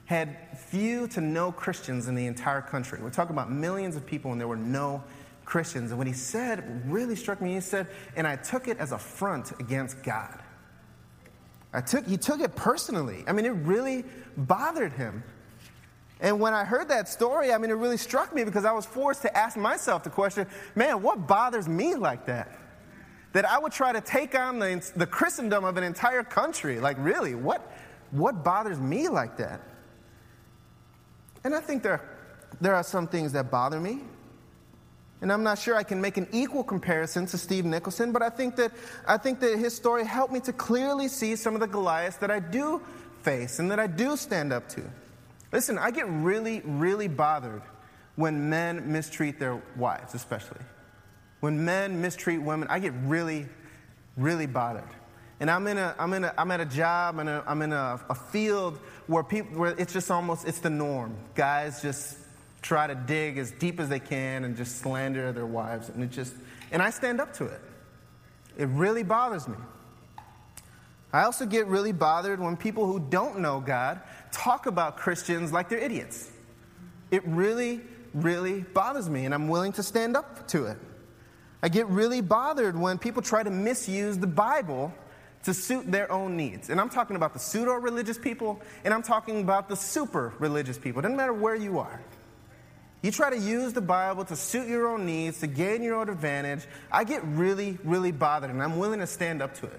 [0.07, 0.37] had
[0.69, 2.99] few to no Christians in the entire country.
[3.03, 5.03] We're talking about millions of people, and there were no
[5.45, 5.91] Christians.
[5.91, 7.55] And what he said really struck me.
[7.55, 7.87] He said,
[8.17, 10.43] and I took it as a front against God.
[11.75, 13.25] I took, he took it personally.
[13.27, 14.05] I mean, it really
[14.37, 15.25] bothered him.
[16.21, 18.87] And when I heard that story, I mean, it really struck me because I was
[18.87, 22.57] forced to ask myself the question man, what bothers me like that?
[23.33, 26.79] That I would try to take on the, the Christendom of an entire country.
[26.79, 27.73] Like, really, what,
[28.13, 29.61] what bothers me like that?
[31.43, 32.01] And I think there,
[32.61, 34.03] there are some things that bother me.
[35.25, 38.29] And I'm not sure I can make an equal comparison to Steve Nicholson, but I
[38.29, 38.73] think that,
[39.09, 42.31] I think that his story helped me to clearly see some of the Goliaths that
[42.31, 42.83] I do
[43.23, 44.83] face and that I do stand up to.
[45.51, 47.63] Listen, I get really, really bothered
[48.17, 50.61] when men mistreat their wives, especially.
[51.41, 53.47] When men mistreat women, I get really,
[54.19, 54.91] really bothered.
[55.41, 57.99] And I'm in a, I'm in a, I'm at a job and I'm in a,
[58.11, 61.17] a field where people, where it's just almost, it's the norm.
[61.35, 62.19] Guys just
[62.65, 65.91] try to dig as deep as they can and just slander their wives.
[65.91, 66.35] And it just,
[66.73, 67.61] and I stand up to it.
[68.57, 69.57] It really bothers me.
[71.13, 74.01] I also get really bothered when people who don't know God
[74.33, 76.31] talk about Christians like they're idiots.
[77.11, 77.83] It really,
[78.15, 80.79] really bothers me, and I'm willing to stand up to it.
[81.63, 84.93] I get really bothered when people try to misuse the Bible
[85.45, 86.71] to suit their own needs.
[86.71, 90.79] And I'm talking about the pseudo religious people, and I'm talking about the super religious
[90.79, 91.01] people.
[91.01, 92.01] It doesn't matter where you are.
[93.05, 96.09] You try to use the Bible to suit your own needs, to gain your own
[96.09, 96.65] advantage.
[96.91, 99.79] I get really, really bothered, and I'm willing to stand up to it.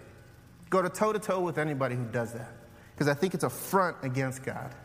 [0.70, 2.52] Go to toe to toe with anybody who does that,
[2.94, 4.76] because I think it's a front against God.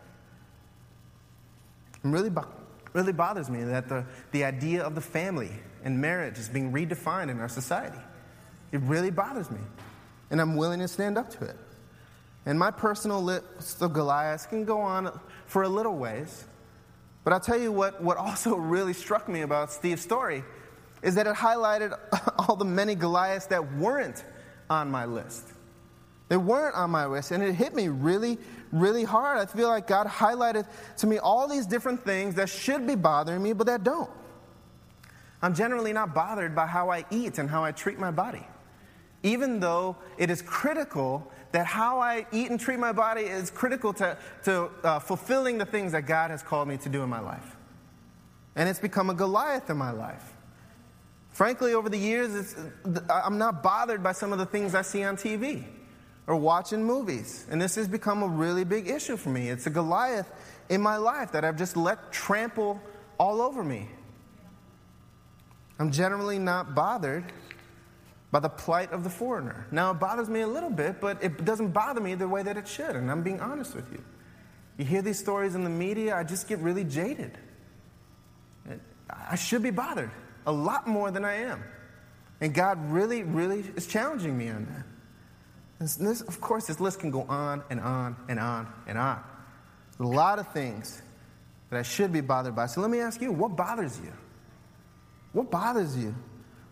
[2.02, 2.48] It really, bo-
[2.94, 5.50] really bothers me that the, the idea of the family
[5.84, 8.00] and marriage is being redefined in our society.
[8.72, 9.60] It really bothers me,
[10.30, 11.58] and I'm willing to stand up to it.
[12.46, 16.44] And my personal list of Goliaths can go on for a little ways.
[17.24, 20.44] But I'll tell you what, what also really struck me about Steve's story
[21.02, 21.98] is that it highlighted
[22.38, 24.24] all the many Goliaths that weren't
[24.68, 25.48] on my list.
[26.28, 28.38] They weren't on my list, and it hit me really,
[28.70, 29.38] really hard.
[29.38, 30.64] I feel like God highlighted
[30.98, 34.10] to me all these different things that should be bothering me, but that don't.
[35.42, 38.46] I'm generally not bothered by how I eat and how I treat my body,
[39.22, 43.92] even though it is critical that how I eat and treat my body is critical
[43.94, 47.20] to, to uh, fulfilling the things that God has called me to do in my
[47.20, 47.56] life.
[48.56, 50.32] And it's become a Goliath in my life.
[51.30, 52.56] Frankly, over the years,
[53.08, 55.64] I'm not bothered by some of the things I see on TV
[56.26, 57.46] or watching movies.
[57.50, 59.48] And this has become a really big issue for me.
[59.48, 60.30] It's a Goliath
[60.68, 62.80] in my life that I've just let trample
[63.18, 63.88] all over me.
[65.78, 67.32] I'm generally not bothered
[68.30, 69.66] by the plight of the foreigner.
[69.70, 72.56] Now, it bothers me a little bit, but it doesn't bother me the way that
[72.56, 74.02] it should, and I'm being honest with you.
[74.78, 77.36] You hear these stories in the media, I just get really jaded.
[79.10, 80.10] I should be bothered
[80.46, 81.62] a lot more than I am.
[82.40, 84.86] And God really, really is challenging me on that.
[85.98, 89.22] This, of course, this list can go on and on and on and on.
[89.98, 91.02] a lot of things
[91.70, 92.66] that I should be bothered by.
[92.66, 94.12] So let me ask you what bothers you?
[95.32, 96.14] What bothers you?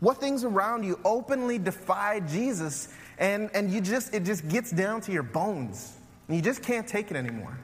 [0.01, 5.01] What things around you openly defy Jesus and, and you just, it just gets down
[5.03, 5.97] to your bones
[6.29, 7.59] and you just can't take it anymore?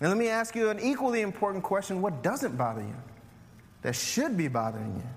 [0.00, 2.96] And let me ask you an equally important question what doesn't bother you
[3.82, 5.08] that should be bothering you?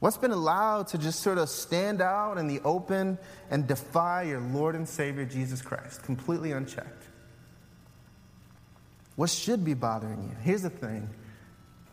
[0.00, 3.18] What's been allowed to just sort of stand out in the open
[3.50, 7.04] and defy your Lord and Savior Jesus Christ, completely unchecked?
[9.16, 10.36] What should be bothering you?
[10.42, 11.08] Here's the thing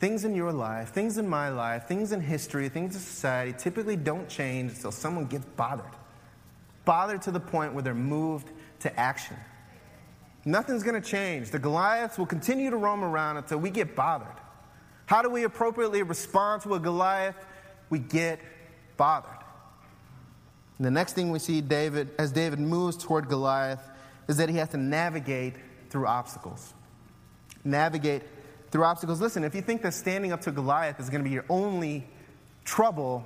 [0.05, 3.95] things in your life, things in my life, things in history, things in society typically
[3.95, 5.95] don't change until someone gets bothered.
[6.85, 9.35] Bothered to the point where they're moved to action.
[10.45, 11.49] Nothing's going to change.
[11.49, 14.37] The Goliaths will continue to roam around until we get bothered.
[15.07, 17.43] How do we appropriately respond to a Goliath?
[17.89, 18.39] We get
[18.97, 19.31] bothered.
[20.77, 23.81] And the next thing we see David, as David moves toward Goliath,
[24.27, 25.55] is that he has to navigate
[25.89, 26.75] through obstacles.
[27.63, 28.21] Navigate
[28.75, 29.21] through obstacles.
[29.21, 32.05] Listen, if you think that standing up to Goliath is going to be your only
[32.65, 33.23] trouble,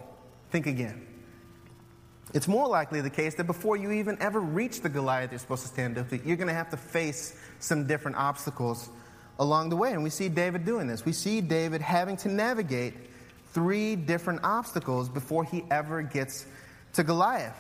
[0.52, 1.08] think again.
[2.36, 5.64] It's more likely the case that before you even ever reach the Goliath you're supposed
[5.64, 8.90] to stand up to, you're going to have to face some different obstacles
[9.40, 9.94] along the way.
[9.94, 11.04] And we see David doing this.
[11.04, 12.94] We see David having to navigate
[13.52, 16.46] three different obstacles before he ever gets
[16.94, 17.58] to Goliath.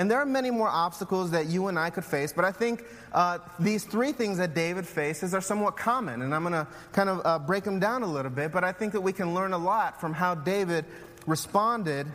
[0.00, 2.86] And there are many more obstacles that you and I could face, but I think
[3.12, 6.22] uh, these three things that David faces are somewhat common.
[6.22, 8.72] And I'm going to kind of uh, break them down a little bit, but I
[8.72, 10.86] think that we can learn a lot from how David
[11.26, 12.06] responded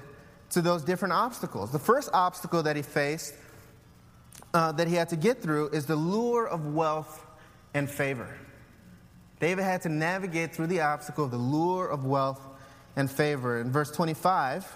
[0.49, 1.71] to those different obstacles.
[1.71, 3.35] The first obstacle that he faced,
[4.55, 7.23] uh, that he had to get through, is the lure of wealth
[7.75, 8.35] and favor.
[9.39, 12.41] David had to navigate through the obstacle of the lure of wealth
[12.95, 13.61] and favor.
[13.61, 14.75] In verse 25,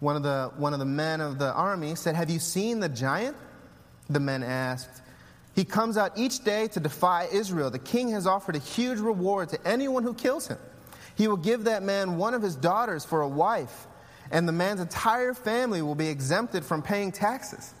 [0.00, 2.88] one of the, one of the men of the army said, Have you seen the
[2.88, 3.36] giant?
[4.08, 5.02] The men asked.
[5.54, 7.70] He comes out each day to defy Israel.
[7.70, 10.58] The king has offered a huge reward to anyone who kills him.
[11.16, 13.86] He will give that man one of his daughters for a wife,
[14.30, 17.74] and the man's entire family will be exempted from paying taxes.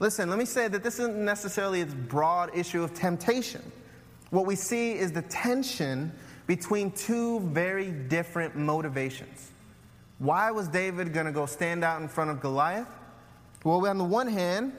[0.00, 3.62] Listen, let me say that this isn't necessarily a broad issue of temptation.
[4.30, 6.12] What we see is the tension
[6.46, 9.50] between two very different motivations.
[10.18, 12.88] Why was David going to go stand out in front of Goliath?
[13.64, 14.72] Well, on the one hand,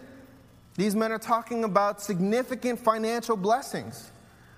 [0.75, 4.11] these men are talking about significant financial blessings.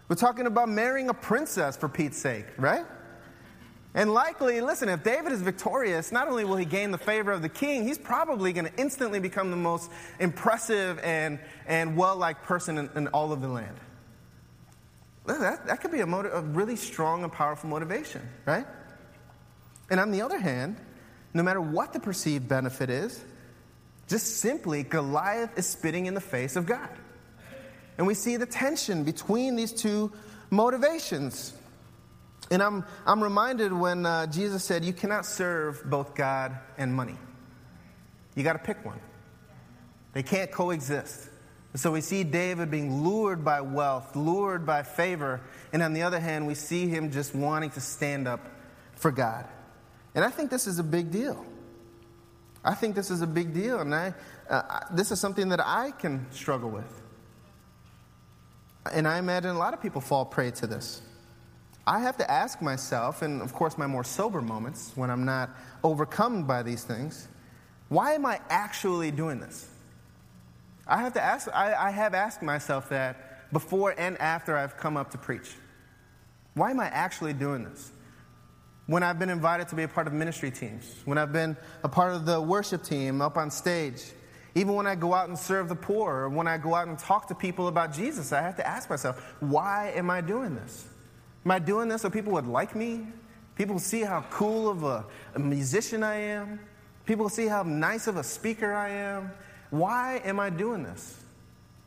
[0.08, 2.86] We're talking about marrying a princess for Pete's sake, right?
[3.94, 7.42] And likely, listen, if David is victorious, not only will he gain the favor of
[7.42, 12.44] the king, he's probably going to instantly become the most impressive and, and well liked
[12.44, 13.76] person in, in all of the land.
[15.26, 18.66] That, that could be a, motive, a really strong and powerful motivation, right?
[19.92, 20.78] And on the other hand,
[21.34, 23.22] no matter what the perceived benefit is,
[24.08, 26.90] just simply Goliath is spitting in the face of God.
[27.98, 30.12] And we see the tension between these two
[30.50, 31.54] motivations.
[32.50, 37.18] And I'm, I'm reminded when uh, Jesus said, You cannot serve both God and money.
[38.34, 39.00] You got to pick one,
[40.14, 41.28] they can't coexist.
[41.76, 45.40] So we see David being lured by wealth, lured by favor,
[45.72, 48.46] and on the other hand, we see him just wanting to stand up
[48.96, 49.48] for God.
[50.16, 51.46] And I think this is a big deal.
[52.64, 54.14] I think this is a big deal, and I,
[54.50, 57.02] uh, this is something that I can struggle with.
[58.92, 61.02] And I imagine a lot of people fall prey to this.
[61.88, 65.50] I have to ask myself, and of course, my more sober moments when I'm not
[65.84, 67.28] overcome by these things,
[67.90, 69.68] why am I actually doing this?
[70.88, 74.98] I have to ask, I, I have asked myself that before and after I've come
[74.98, 75.56] up to preach.
[76.54, 77.92] Why am I actually doing this?
[78.88, 81.90] When I've been invited to be a part of ministry teams, when I've been a
[81.90, 84.04] part of the worship team up on stage,
[84.56, 87.00] even when I go out and serve the poor, or when I go out and
[87.00, 90.88] talk to people about Jesus, I have to ask myself, why am I doing this?
[91.46, 93.08] Am I doing this so people would like me?
[93.56, 96.60] People see how cool of a, a musician I am?
[97.06, 99.32] People see how nice of a speaker I am?
[99.70, 101.24] Why am I doing this?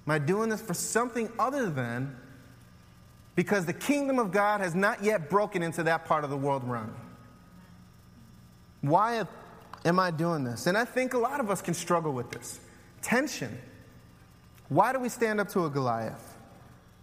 [0.06, 2.16] Am I doing this for something other than
[3.34, 6.64] because the kingdom of God has not yet broken into that part of the world
[6.64, 6.94] me?
[8.80, 9.24] Why
[9.84, 10.66] am I doing this?
[10.66, 12.60] And I think a lot of us can struggle with this
[13.02, 13.58] tension.
[14.68, 16.36] Why do we stand up to a Goliath?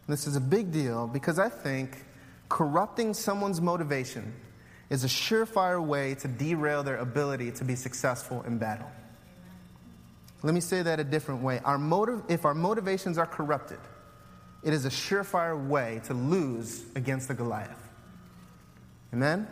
[0.08, 2.06] This is a big deal because I think
[2.50, 4.34] corrupting someone's motivation
[4.89, 8.91] is a surefire way to derail their ability to be successful in battle.
[10.44, 11.62] Let me say that a different way.
[11.63, 13.80] Our motive, if our motivations are corrupted,
[14.63, 17.91] it is a surefire way to lose against the Goliath.
[19.13, 19.47] Amen?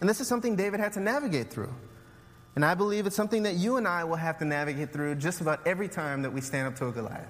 [0.00, 1.72] And this is something David had to navigate through.
[2.54, 5.40] And I believe it's something that you and I will have to navigate through just
[5.40, 7.28] about every time that we stand up to a Goliath.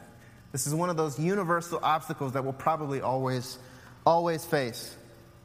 [0.53, 3.59] This is one of those universal obstacles that we'll probably always,
[4.07, 4.97] always face.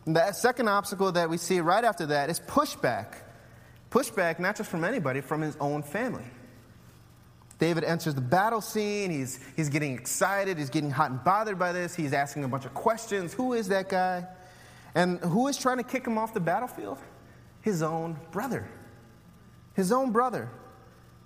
[0.06, 3.15] And the second obstacle that we see right after that is pushback.
[3.91, 6.26] Pushback, not just from anybody, from his own family.
[7.63, 9.10] David enters the battle scene.
[9.10, 10.58] He's, he's getting excited.
[10.58, 11.95] He's getting hot and bothered by this.
[11.95, 13.32] He's asking a bunch of questions.
[13.32, 14.28] Who is that guy?
[14.95, 16.97] And who is trying to kick him off the battlefield?
[17.62, 18.67] His own brother.
[19.76, 20.49] His own brother.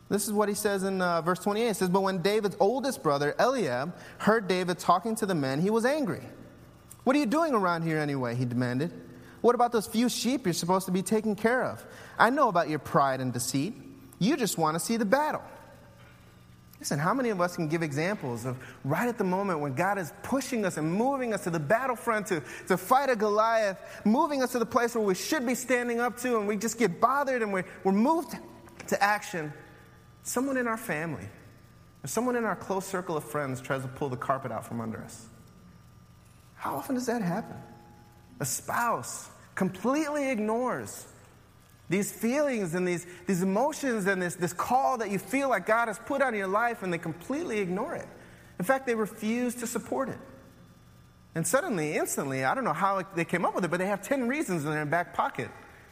[0.10, 1.70] This is what he says in uh, verse 28.
[1.70, 5.72] It says, But when David's oldest brother, Eliab, heard David talking to the men, he
[5.72, 6.22] was angry.
[7.04, 8.36] What are you doing around here anyway?
[8.36, 8.94] He demanded.
[9.42, 11.84] What about those few sheep you're supposed to be taking care of?
[12.20, 13.74] I know about your pride and deceit.
[14.20, 15.42] You just want to see the battle.
[16.80, 19.98] Listen, how many of us can give examples of right at the moment when God
[19.98, 24.44] is pushing us and moving us to the battlefront to, to fight a Goliath, moving
[24.44, 27.02] us to the place where we should be standing up to, and we just get
[27.02, 28.38] bothered and we're, we're moved
[28.88, 29.52] to action?
[30.22, 31.28] Someone in our family
[32.04, 34.80] or someone in our close circle of friends tries to pull the carpet out from
[34.80, 35.26] under us.
[36.56, 37.58] How often does that happen?
[38.40, 41.08] A spouse completely ignores
[41.90, 45.88] these feelings and these, these emotions and this, this call that you feel like God
[45.88, 48.08] has put on your life, and they completely ignore it.
[48.60, 50.20] In fact, they refuse to support it.
[51.36, 54.02] And suddenly, instantly, I don't know how they came up with it, but they have
[54.02, 55.50] 10 reasons in their back pocket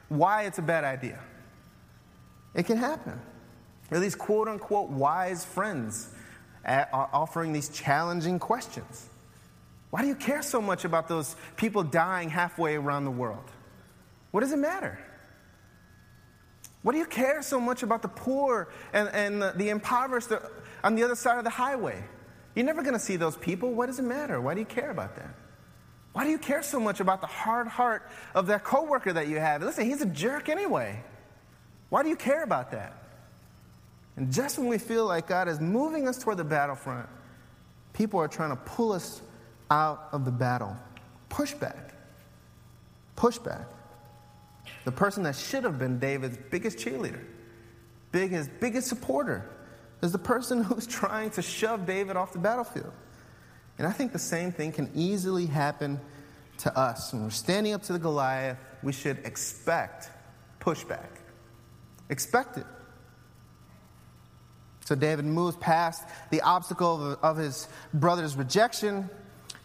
[0.09, 1.19] why it's a bad idea.
[2.53, 3.19] It can happen.
[3.91, 6.09] Or these quote unquote wise friends
[6.65, 9.07] offering these challenging questions.
[9.91, 13.51] Why do you care so much about those people dying halfway around the world?
[14.31, 14.99] What does it matter?
[16.85, 20.29] What do you care so much about the poor and, and the, the impoverished
[20.83, 22.03] on the other side of the highway?
[22.53, 23.73] You're never going to see those people.
[23.73, 24.39] What does it matter?
[24.39, 25.33] Why do you care about that?
[26.13, 29.39] Why do you care so much about the hard heart of that coworker that you
[29.39, 29.63] have?
[29.63, 31.03] Listen, he's a jerk anyway.
[31.89, 32.93] Why do you care about that?
[34.15, 37.09] And just when we feel like God is moving us toward the battlefront,
[37.93, 39.23] people are trying to pull us
[39.71, 40.77] out of the battle.
[41.31, 41.93] Pushback.
[43.17, 43.65] Pushback.
[44.85, 47.23] The person that should have been David's biggest cheerleader,
[48.11, 49.49] big, his biggest supporter,
[50.01, 52.93] is the person who's trying to shove David off the battlefield.
[53.77, 55.99] And I think the same thing can easily happen
[56.59, 57.11] to us.
[57.11, 60.09] When we're standing up to the Goliath, we should expect
[60.61, 61.09] pushback.
[62.09, 62.65] Expect it.
[64.85, 69.09] So David moves past the obstacle of, of his brother's rejection.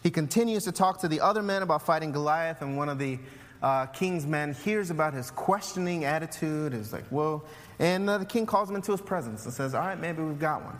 [0.03, 3.19] He continues to talk to the other men about fighting Goliath, and one of the
[3.63, 7.43] uh, king's men hears about his questioning attitude, is like, whoa.
[7.79, 10.39] And uh, the king calls him into his presence and says, All right, maybe we've
[10.39, 10.79] got one.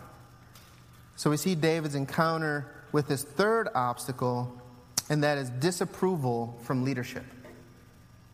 [1.15, 4.59] So we see David's encounter with his third obstacle,
[5.09, 7.23] and that is disapproval from leadership.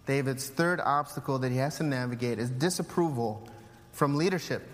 [0.06, 3.48] David's third obstacle that he has to navigate is disapproval
[3.92, 4.66] from leadership.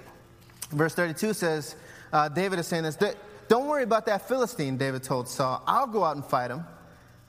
[0.69, 1.75] Verse 32 says,
[2.11, 2.97] uh, David is saying this
[3.47, 5.63] Don't worry about that Philistine, David told Saul.
[5.65, 6.63] I'll go out and fight him.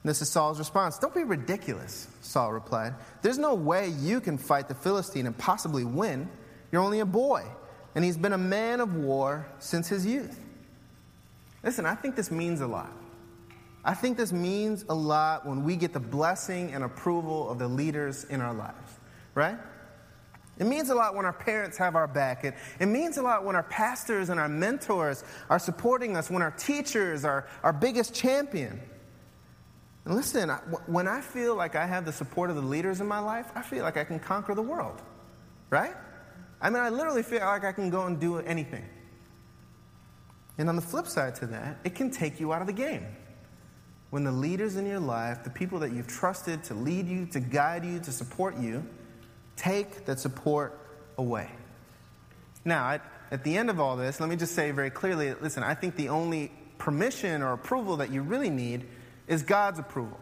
[0.04, 0.98] This is Saul's response.
[0.98, 2.94] Don't be ridiculous, Saul replied.
[3.22, 6.28] There's no way you can fight the Philistine and possibly win.
[6.70, 7.44] You're only a boy,
[7.94, 10.38] and he's been a man of war since his youth.
[11.62, 12.92] Listen, I think this means a lot.
[13.82, 17.68] I think this means a lot when we get the blessing and approval of the
[17.68, 18.92] leaders in our lives,
[19.34, 19.56] right?
[20.58, 22.44] It means a lot when our parents have our back.
[22.44, 26.42] It, it means a lot when our pastors and our mentors are supporting us, when
[26.42, 28.80] our teachers are our biggest champion.
[30.04, 30.50] And listen,
[30.86, 33.62] when I feel like I have the support of the leaders in my life, I
[33.62, 35.00] feel like I can conquer the world,
[35.70, 35.94] right?
[36.60, 38.84] I mean, I literally feel like I can go and do anything.
[40.58, 43.06] And on the flip side to that, it can take you out of the game.
[44.10, 47.40] When the leaders in your life, the people that you've trusted to lead you, to
[47.40, 48.86] guide you, to support you,
[49.56, 50.78] take that support
[51.18, 51.50] away.
[52.64, 55.74] Now, at, the end of all this, let me just say very clearly listen, I
[55.74, 58.86] think the only permission or approval that you really need
[59.26, 60.18] is God's approval.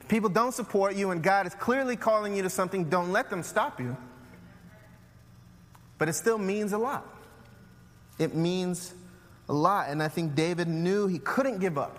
[0.00, 3.30] If people don't support you and God is clearly calling you to something, don't let
[3.30, 3.96] them stop you.
[5.98, 7.06] But it still means a lot.
[8.18, 8.92] It means
[9.48, 9.88] a lot.
[9.88, 11.98] And I think David knew he couldn't give up.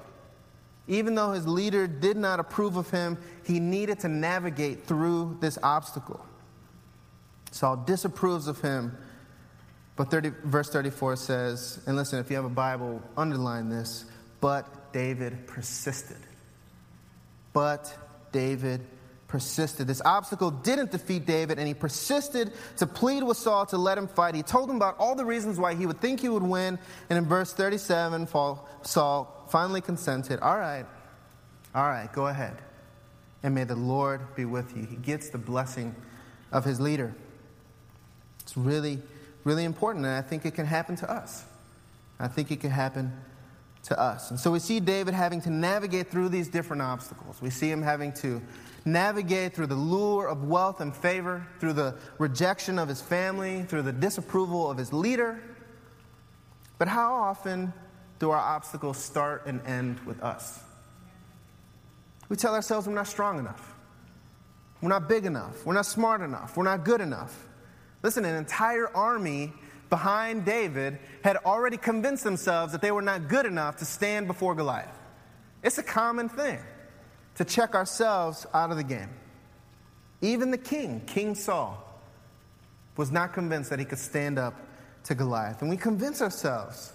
[0.88, 5.58] Even though his leader did not approve of him, he needed to navigate through this
[5.64, 6.26] obstacle.
[7.52, 8.98] Saul disapproves of him.
[9.96, 14.06] But 30, verse 34 says, and listen, if you have a Bible, underline this,
[14.42, 16.18] but David persisted.
[17.52, 17.94] But
[18.32, 18.82] David
[19.28, 19.88] persisted.
[19.88, 24.08] This obstacle didn't defeat David, and he persisted to plead with Saul to let him
[24.08, 24.36] fight.
[24.36, 26.78] He told him about all the reasons why he would think he would win.
[27.10, 30.40] And in verse 37, Saul finally consented.
[30.40, 30.86] All right,
[31.74, 32.58] all right, go ahead.
[33.42, 34.86] And may the Lord be with you.
[34.86, 35.96] He gets the blessing
[36.52, 37.14] of his leader.
[38.42, 39.00] It's really,
[39.44, 41.44] really important, and I think it can happen to us.
[42.20, 43.12] I think it can happen
[43.84, 44.32] to us.
[44.32, 47.42] And so we see David having to navigate through these different obstacles.
[47.42, 48.42] We see him having to
[48.86, 53.84] navigate through the lure of wealth and favor, through the rejection of his family, through
[53.84, 55.42] the disapproval of his leader.
[56.78, 57.74] But how often
[58.20, 60.60] do our obstacles start and end with us?
[62.30, 63.74] We tell ourselves we're not strong enough,
[64.82, 67.48] we're not big enough, we're not smart enough, we're not good enough.
[68.02, 69.54] Listen, an entire army
[69.94, 74.56] behind David had already convinced themselves that they were not good enough to stand before
[74.56, 74.98] Goliath.
[75.62, 76.58] It's a common thing
[77.36, 79.12] to check ourselves out of the game.
[80.20, 81.78] Even the king, King Saul,
[82.98, 84.56] was not convinced that he could stand up
[85.04, 85.62] to Goliath.
[85.62, 86.94] And we convince ourselves,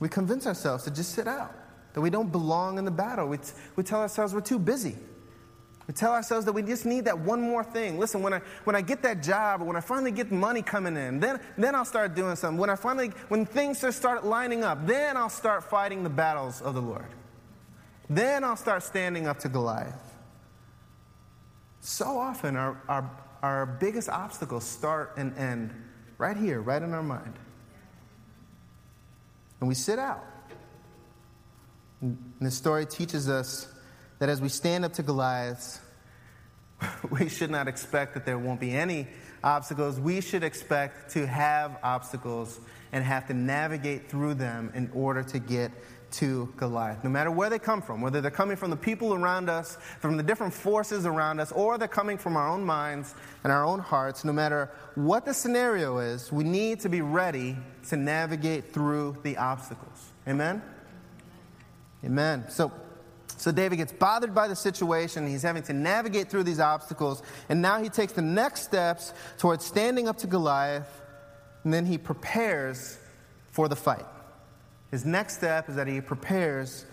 [0.00, 1.54] we convince ourselves to just sit out,
[1.92, 3.28] that we don't belong in the battle.
[3.28, 4.96] We, t- we tell ourselves we're too busy.
[5.86, 7.98] We tell ourselves that we just need that one more thing.
[7.98, 10.96] Listen, when I, when I get that job or when I finally get money coming
[10.96, 12.58] in, then, then I'll start doing something.
[12.58, 16.60] When I finally, when things just start lining up, then I'll start fighting the battles
[16.60, 17.06] of the Lord.
[18.10, 19.94] Then I'll start standing up to Goliath.
[21.80, 23.08] So often our, our,
[23.42, 25.72] our biggest obstacles start and end
[26.18, 27.34] right here, right in our mind.
[29.60, 30.24] And we sit out.
[32.00, 33.72] And the story teaches us
[34.18, 35.80] that as we stand up to Goliath,
[37.10, 39.06] we should not expect that there won't be any
[39.42, 40.00] obstacles.
[40.00, 42.60] We should expect to have obstacles
[42.92, 45.70] and have to navigate through them in order to get
[46.12, 47.02] to Goliath.
[47.04, 50.16] No matter where they come from, whether they're coming from the people around us, from
[50.16, 53.14] the different forces around us, or they're coming from our own minds
[53.44, 57.56] and our own hearts, no matter what the scenario is, we need to be ready
[57.88, 60.12] to navigate through the obstacles.
[60.26, 60.62] Amen?
[62.04, 62.44] Amen.
[62.48, 62.72] So,
[63.36, 65.26] so David gets bothered by the situation.
[65.26, 67.22] He's having to navigate through these obstacles.
[67.48, 70.88] And now he takes the next steps towards standing up to Goliath.
[71.64, 72.98] And then he prepares
[73.50, 74.04] for the fight.
[74.90, 76.86] His next step is that he prepares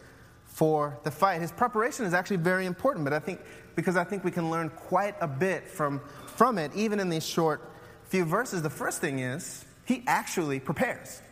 [0.45, 1.41] for the fight.
[1.41, 3.39] His preparation is actually very important, but I think
[3.75, 7.25] because I think we can learn quite a bit from, from it, even in these
[7.25, 7.71] short
[8.03, 8.61] few verses.
[8.61, 11.22] The first thing is he actually prepares.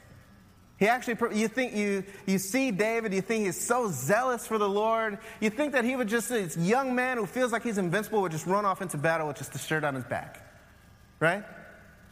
[0.82, 4.68] He actually, you think you, you see David, you think he's so zealous for the
[4.68, 5.20] Lord.
[5.40, 8.32] You think that he would just, this young man who feels like he's invincible, would
[8.32, 10.44] just run off into battle with just a shirt on his back.
[11.20, 11.44] Right?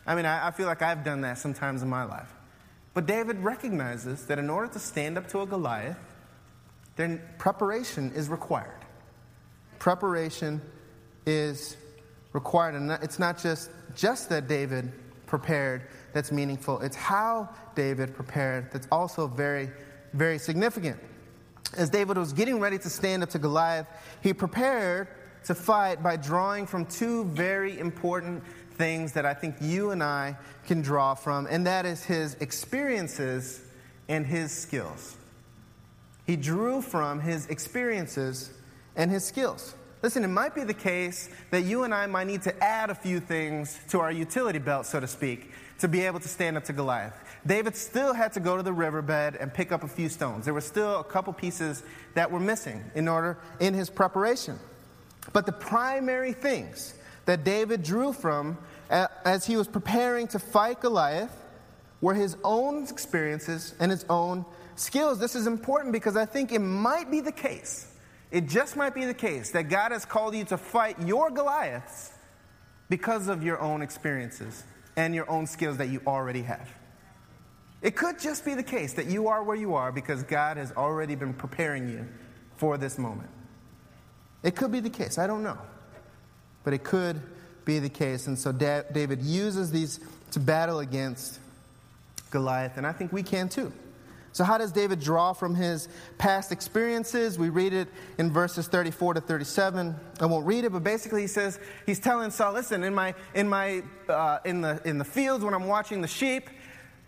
[0.05, 2.31] I mean, I, I feel like I've done that sometimes in my life.
[2.93, 5.97] But David recognizes that in order to stand up to a Goliath,
[6.95, 8.85] then preparation is required.
[9.79, 10.61] Preparation
[11.25, 11.75] is
[12.33, 12.75] required.
[12.75, 14.91] And it's not just, just that David
[15.25, 16.79] prepared that's meaningful.
[16.81, 19.69] It's how David prepared that's also very,
[20.13, 20.99] very significant.
[21.77, 23.87] As David was getting ready to stand up to Goliath,
[24.21, 25.07] he prepared
[25.45, 30.37] to fight by drawing from two very important things that I think you and I
[30.65, 33.61] can draw from, and that is his experiences
[34.07, 35.17] and his skills.
[36.25, 38.51] He drew from his experiences
[38.95, 39.75] and his skills.
[40.01, 42.95] Listen, it might be the case that you and I might need to add a
[42.95, 46.65] few things to our utility belt, so to speak, to be able to stand up
[46.65, 47.13] to Goliath.
[47.45, 50.45] David still had to go to the riverbed and pick up a few stones.
[50.45, 54.59] There were still a couple pieces that were missing in order in his preparation.
[55.31, 56.93] But the primary things
[57.25, 58.57] that David drew from
[58.89, 61.35] as he was preparing to fight Goliath
[62.01, 65.19] were his own experiences and his own skills.
[65.19, 67.91] This is important because I think it might be the case,
[68.31, 72.11] it just might be the case, that God has called you to fight your Goliaths
[72.89, 74.63] because of your own experiences
[74.99, 76.69] and your own skills that you already have.
[77.81, 80.73] It could just be the case that you are where you are because God has
[80.73, 82.05] already been preparing you
[82.57, 83.29] for this moment.
[84.43, 85.17] It could be the case.
[85.17, 85.57] I don't know.
[86.65, 87.21] But it could
[87.63, 88.27] be the case.
[88.27, 91.39] And so David uses these to battle against
[92.29, 93.71] Goliath, and I think we can too.
[94.31, 97.39] So, how does David draw from his past experiences?
[97.39, 99.95] We read it in verses 34 to 37.
[100.19, 103.49] I won't read it, but basically, he says, he's telling Saul, listen, in, my, in,
[103.49, 106.49] my, uh, in, the, in the fields when I'm watching the sheep,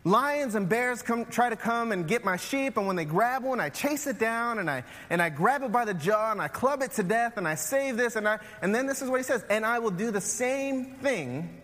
[0.04, 3.44] lions and bears come, try to come and get my sheep, and when they grab
[3.44, 6.42] one, I chase it down and I, and I grab it by the jaw and
[6.42, 8.16] I club it to death and I save this.
[8.16, 10.96] And, I, and then this is what he says, and I will do the same
[10.96, 11.62] thing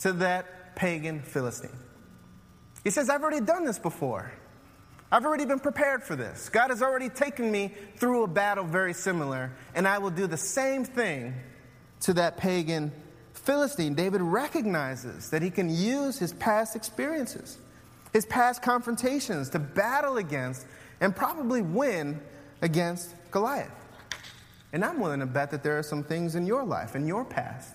[0.00, 1.70] to that pagan Philistine.
[2.88, 4.32] He says, I've already done this before.
[5.12, 6.48] I've already been prepared for this.
[6.48, 10.38] God has already taken me through a battle very similar, and I will do the
[10.38, 11.34] same thing
[12.00, 12.90] to that pagan
[13.34, 13.92] Philistine.
[13.92, 17.58] David recognizes that he can use his past experiences,
[18.14, 20.64] his past confrontations to battle against
[21.02, 22.18] and probably win
[22.62, 23.70] against Goliath.
[24.72, 27.26] And I'm willing to bet that there are some things in your life, in your
[27.26, 27.74] past,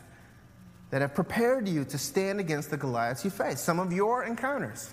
[0.90, 3.60] that have prepared you to stand against the Goliaths you face.
[3.60, 4.92] Some of your encounters,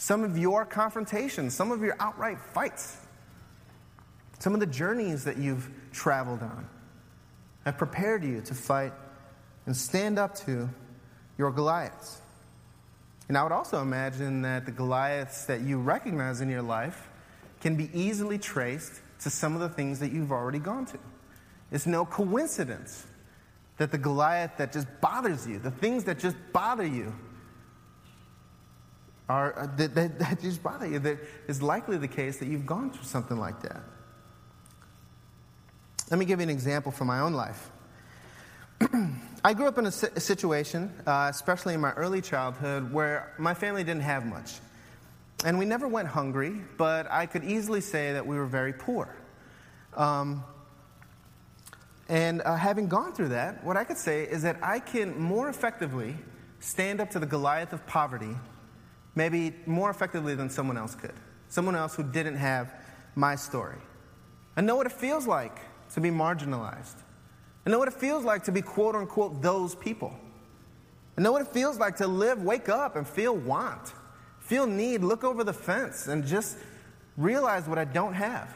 [0.00, 2.96] some of your confrontations, some of your outright fights,
[4.38, 6.66] some of the journeys that you've traveled on
[7.66, 8.94] have prepared you to fight
[9.66, 10.70] and stand up to
[11.36, 12.22] your Goliaths.
[13.28, 17.10] And I would also imagine that the Goliaths that you recognize in your life
[17.60, 20.98] can be easily traced to some of the things that you've already gone to.
[21.70, 23.06] It's no coincidence
[23.76, 27.14] that the Goliath that just bothers you, the things that just bother you,
[29.30, 32.66] are, uh, that, that, that just bother you, that is likely the case that you've
[32.66, 33.80] gone through something like that.
[36.10, 37.70] Let me give you an example from my own life.
[39.44, 43.84] I grew up in a situation, uh, especially in my early childhood, where my family
[43.84, 44.54] didn't have much.
[45.44, 49.14] And we never went hungry, but I could easily say that we were very poor.
[49.96, 50.44] Um,
[52.08, 55.48] and uh, having gone through that, what I could say is that I can more
[55.48, 56.16] effectively
[56.58, 58.36] stand up to the Goliath of poverty,
[59.20, 61.12] maybe more effectively than someone else could.
[61.50, 62.72] Someone else who didn't have
[63.14, 63.76] my story.
[64.56, 65.58] I know what it feels like
[65.92, 66.96] to be marginalized.
[67.66, 70.18] I know what it feels like to be quote unquote those people.
[71.18, 73.92] I know what it feels like to live, wake up, and feel want,
[74.38, 76.56] feel need, look over the fence, and just
[77.18, 78.48] realize what I don't have.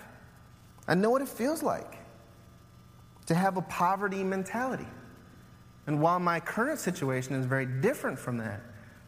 [0.89, 1.99] I know what it feels like
[3.27, 4.89] to have a poverty mentality.
[5.87, 8.63] And while my current situation is very different from that,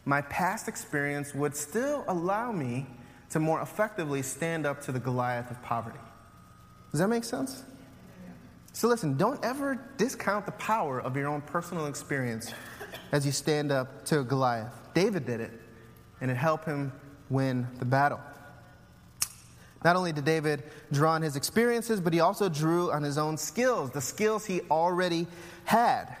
[0.07, 2.87] my past experience would still allow me
[3.29, 5.99] to more effectively stand up to the Goliath of poverty.
[6.91, 7.63] Does that make sense?
[8.71, 12.53] So, listen, don't ever discount the power of your own personal experience
[13.11, 14.73] as you stand up to Goliath.
[14.93, 15.51] David did it,
[16.21, 16.93] and it helped him
[17.29, 18.21] win the battle.
[19.83, 23.35] Not only did David draw on his experiences, but he also drew on his own
[23.35, 25.27] skills, the skills he already
[25.65, 26.15] had.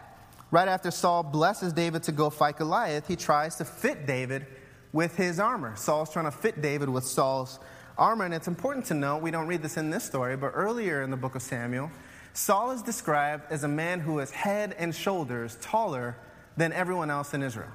[0.49, 4.45] Right after Saul blesses David to go fight Goliath, he tries to fit David
[4.93, 5.75] with his armor.
[5.75, 7.59] Saul's trying to fit David with Saul's
[7.97, 8.23] armor.
[8.23, 11.11] And it's important to note, we don't read this in this story, but earlier in
[11.11, 11.91] the book of Samuel,
[12.33, 16.15] Saul is described as a man who is head and shoulders taller
[16.55, 17.71] than everyone else in Israel.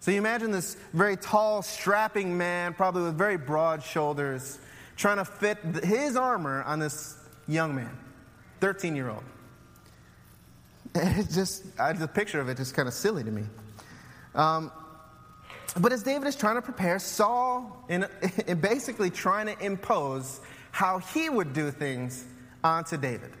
[0.00, 4.58] So you imagine this very tall, strapping man, probably with very broad shoulders
[4.96, 7.96] trying to fit his armor on this young man,
[8.60, 9.24] 13 year old.
[10.94, 13.44] It's just, I, the picture of it is kind of silly to me.
[14.34, 14.72] Um,
[15.78, 18.06] but as David is trying to prepare, Saul in,
[18.46, 20.40] in basically trying to impose
[20.72, 22.24] how he would do things
[22.64, 23.32] onto David.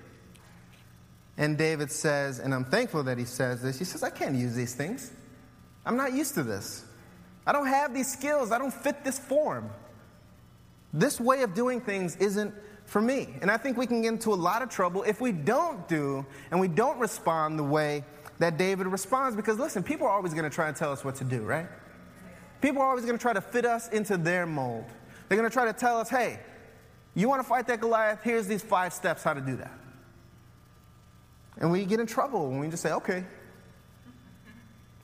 [1.36, 4.54] And David says, and I'm thankful that he says this, he says, I can't use
[4.54, 5.10] these things.
[5.86, 6.84] I'm not used to this.
[7.46, 8.52] I don't have these skills.
[8.52, 9.70] I don't fit this form.
[10.92, 12.54] This way of doing things isn't
[12.90, 13.28] for me.
[13.40, 16.26] And I think we can get into a lot of trouble if we don't do
[16.50, 18.04] and we don't respond the way
[18.40, 19.36] that David responds.
[19.36, 21.68] Because listen, people are always going to try and tell us what to do, right?
[22.60, 24.86] People are always going to try to fit us into their mold.
[25.28, 26.40] They're going to try to tell us, hey,
[27.14, 28.24] you want to fight that Goliath?
[28.24, 29.78] Here's these five steps how to do that.
[31.58, 33.24] And we get in trouble when we just say, okay.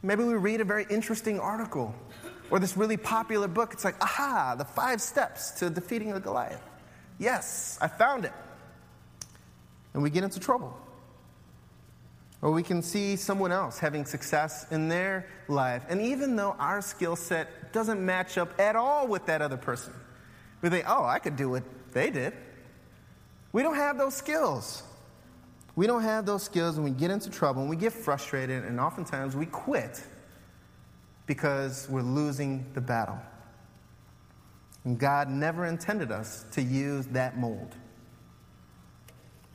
[0.03, 1.95] Maybe we read a very interesting article
[2.51, 6.62] or this really popular book, it's like, aha, the five steps to defeating the Goliath.
[7.19, 8.33] Yes, I found it.
[9.95, 10.77] And we get into trouble.
[12.43, 15.83] Or we can see someone else having success in their life.
[15.89, 19.95] And even though our skill set doesn't match up at all with that other person,
[20.61, 21.62] we think, oh, I could do what
[21.93, 22.35] they did.
[23.53, 24.83] We don't have those skills.
[25.77, 28.81] We don't have those skills, and we get into trouble, and we get frustrated, and
[28.81, 30.03] oftentimes we quit
[31.27, 33.19] because we're losing the battle.
[34.95, 37.74] God never intended us to use that mold.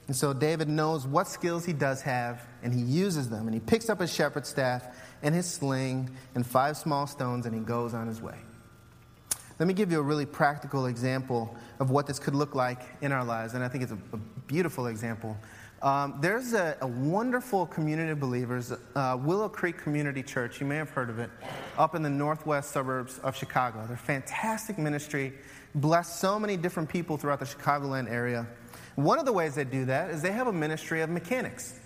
[0.08, 3.48] And so David knows what skills he does have, and he uses them.
[3.48, 4.86] And he picks up his shepherd's staff
[5.24, 8.36] and his sling and five small stones, and he goes on his way.
[9.58, 13.12] Let me give you a really practical example of what this could look like in
[13.12, 14.18] our lives, and I think it's a, a
[14.48, 15.38] beautiful example.
[15.82, 20.62] Um, there's a, a, wonderful community of believers, uh, Willow Creek Community Church.
[20.62, 21.32] You may have heard of it,
[21.76, 23.84] up in the northwest suburbs of Chicago.
[23.88, 25.34] They're fantastic ministry,
[25.74, 28.46] bless so many different people throughout the Chicagoland area.
[28.94, 31.80] One of the ways they do that is they have a ministry of mechanics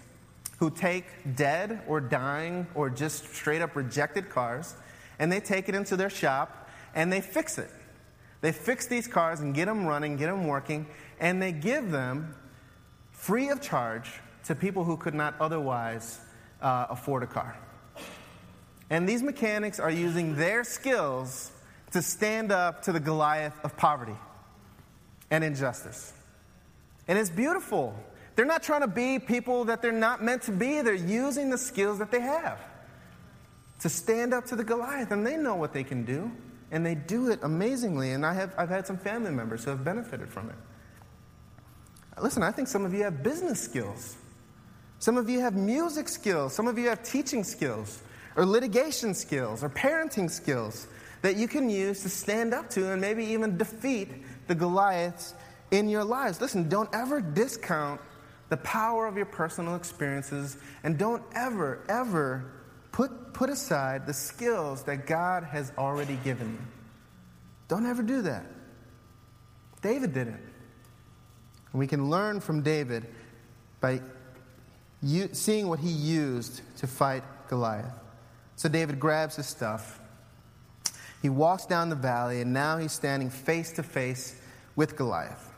[0.57, 1.05] who take
[1.37, 4.75] dead or dying or just straight up rejected cars
[5.19, 7.69] and they take it into their shop and they fix it.
[8.41, 10.85] They fix these cars and get them running, get them working,
[11.19, 12.35] and they give them
[13.16, 14.11] free of charge
[14.45, 16.20] to people who could not otherwise
[16.61, 17.57] uh, afford a car.
[18.89, 21.51] And these mechanics are using their skills
[21.91, 24.16] to stand up to the Goliath of poverty
[25.32, 26.13] and injustice.
[27.07, 27.95] And it's beautiful.
[28.36, 31.57] They're not trying to be people that they're not meant to be, they're using the
[31.57, 32.59] skills that they have.
[33.80, 36.32] to stand up to the Goliath, and they know what they can do,
[36.72, 38.11] and they do it amazingly.
[38.11, 40.55] And I have, I've had some family members who have benefited from it.
[42.22, 44.16] Listen, I think some of you have business skills.
[44.99, 46.53] Some of you have music skills.
[46.53, 48.01] Some of you have teaching skills,
[48.36, 50.88] or litigation skills, or parenting skills
[51.22, 54.09] that you can use to stand up to and maybe even defeat
[54.47, 55.34] the Goliaths
[55.72, 56.39] in your lives.
[56.39, 57.99] Listen, don't ever discount
[58.49, 62.51] the power of your personal experiences, and don't ever, ever
[62.91, 66.68] put, put aside the skills that God has already given you.
[67.68, 68.45] Don't ever do that.
[69.82, 70.39] David didn't.
[71.76, 73.05] And we can learn from David
[73.82, 73.99] by
[75.34, 77.91] seeing what he used to fight Goliath.
[78.55, 79.99] So David grabs his stuff.
[81.21, 84.39] He walks down the valley, and now he's standing face to face
[84.78, 85.51] with Goliath.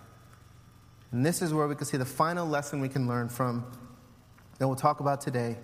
[1.12, 3.64] And this is where we can see the final lesson we can learn from
[4.58, 5.56] that we'll talk about today.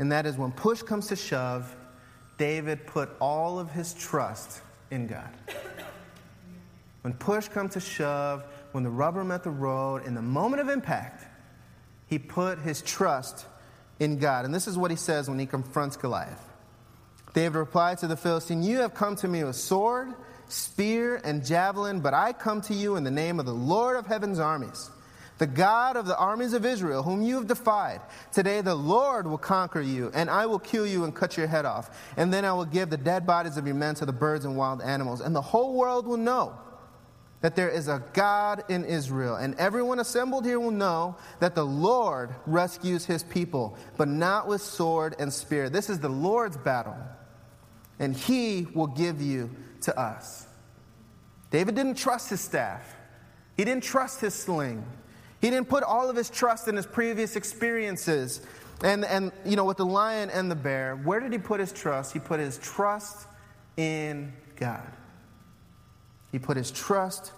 [0.00, 1.76] And that is when push comes to shove,
[2.38, 5.30] David put all of his trust in God.
[7.02, 10.68] When push comes to shove, when the rubber met the road, in the moment of
[10.68, 11.26] impact,
[12.06, 13.46] he put his trust
[14.00, 14.44] in God.
[14.44, 16.44] And this is what he says when he confronts Goliath.
[17.34, 20.12] David replied to the Philistine, You have come to me with sword,
[20.48, 24.06] spear, and javelin, but I come to you in the name of the Lord of
[24.06, 24.90] heaven's armies,
[25.38, 28.00] the God of the armies of Israel, whom you have defied.
[28.32, 31.64] Today the Lord will conquer you, and I will kill you and cut your head
[31.64, 31.96] off.
[32.16, 34.56] And then I will give the dead bodies of your men to the birds and
[34.56, 36.58] wild animals, and the whole world will know
[37.40, 39.36] that there is a God in Israel.
[39.36, 44.60] And everyone assembled here will know that the Lord rescues his people, but not with
[44.60, 45.70] sword and spear.
[45.70, 46.96] This is the Lord's battle,
[47.98, 49.50] and he will give you
[49.82, 50.46] to us.
[51.50, 52.94] David didn't trust his staff,
[53.56, 54.84] he didn't trust his sling,
[55.40, 58.42] he didn't put all of his trust in his previous experiences.
[58.82, 61.70] And, and, you know, with the lion and the bear, where did he put his
[61.70, 62.14] trust?
[62.14, 63.26] He put his trust
[63.76, 64.90] in God.
[66.32, 67.32] He put his trust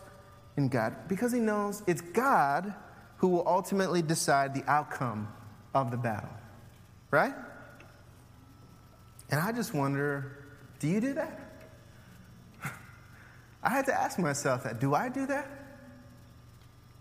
[0.56, 2.74] in God because he knows it's God
[3.16, 5.28] who will ultimately decide the outcome
[5.74, 6.30] of the battle.
[7.10, 7.34] Right?
[9.30, 10.38] And I just wonder
[10.78, 11.38] do you do that?
[13.62, 14.80] I had to ask myself that.
[14.80, 15.48] Do I do that?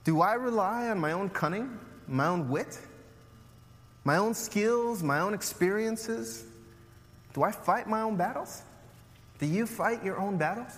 [0.03, 2.79] Do I rely on my own cunning, my own wit,
[4.03, 6.45] my own skills, my own experiences?
[7.33, 8.61] Do I fight my own battles?
[9.39, 10.77] Do you fight your own battles?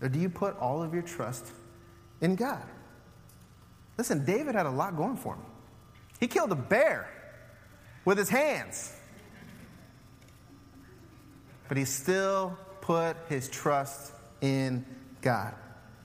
[0.00, 1.46] Or do you put all of your trust
[2.20, 2.64] in God?
[3.96, 5.42] Listen, David had a lot going for him.
[6.20, 7.08] He killed a bear
[8.04, 8.94] with his hands.
[11.66, 14.84] But he still put his trust in
[15.20, 15.54] God.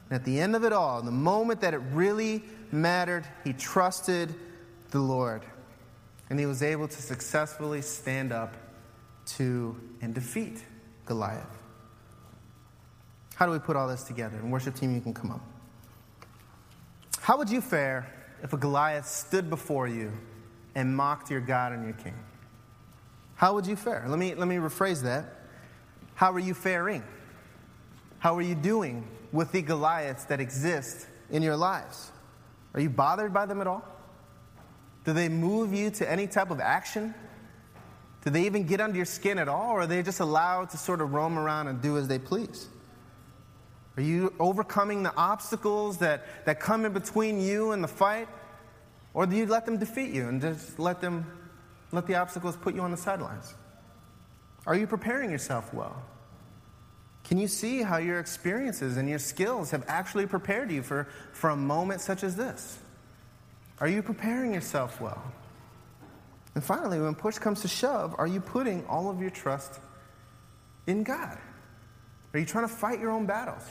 [0.09, 3.53] And at the end of it all, in the moment that it really mattered, he
[3.53, 4.33] trusted
[4.89, 5.43] the Lord.
[6.29, 8.55] And he was able to successfully stand up
[9.25, 10.63] to and defeat
[11.05, 11.62] Goliath.
[13.35, 14.37] How do we put all this together?
[14.37, 15.41] And worship team, you can come up.
[17.19, 18.11] How would you fare
[18.43, 20.11] if a Goliath stood before you
[20.75, 22.15] and mocked your God and your king?
[23.35, 24.05] How would you fare?
[24.07, 25.25] Let me, let me rephrase that.
[26.15, 27.03] How are you faring?
[28.19, 32.11] How are you doing with the Goliaths that exist in your lives?
[32.73, 33.83] Are you bothered by them at all?
[35.05, 37.13] Do they move you to any type of action?
[38.23, 40.77] Do they even get under your skin at all, or are they just allowed to
[40.77, 42.67] sort of roam around and do as they please?
[43.95, 48.27] Are you overcoming the obstacles that, that come in between you and the fight?
[49.13, 51.25] Or do you let them defeat you and just let them
[51.91, 53.53] let the obstacles put you on the sidelines?
[54.65, 56.01] Are you preparing yourself well?
[57.23, 61.51] Can you see how your experiences and your skills have actually prepared you for, for
[61.51, 62.79] a moment such as this?
[63.79, 65.23] Are you preparing yourself well?
[66.55, 69.79] And finally, when push comes to shove, are you putting all of your trust
[70.87, 71.37] in God?
[72.33, 73.63] Are you trying to fight your own battles?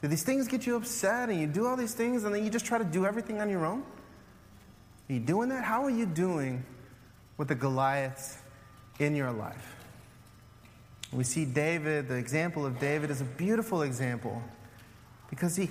[0.00, 2.50] Do these things get you upset and you do all these things and then you
[2.50, 3.82] just try to do everything on your own?
[5.08, 5.64] Are you doing that?
[5.64, 6.64] How are you doing
[7.36, 8.38] with the Goliaths
[8.98, 9.76] in your life?
[11.12, 14.42] We see David, the example of David is a beautiful example
[15.30, 15.70] because he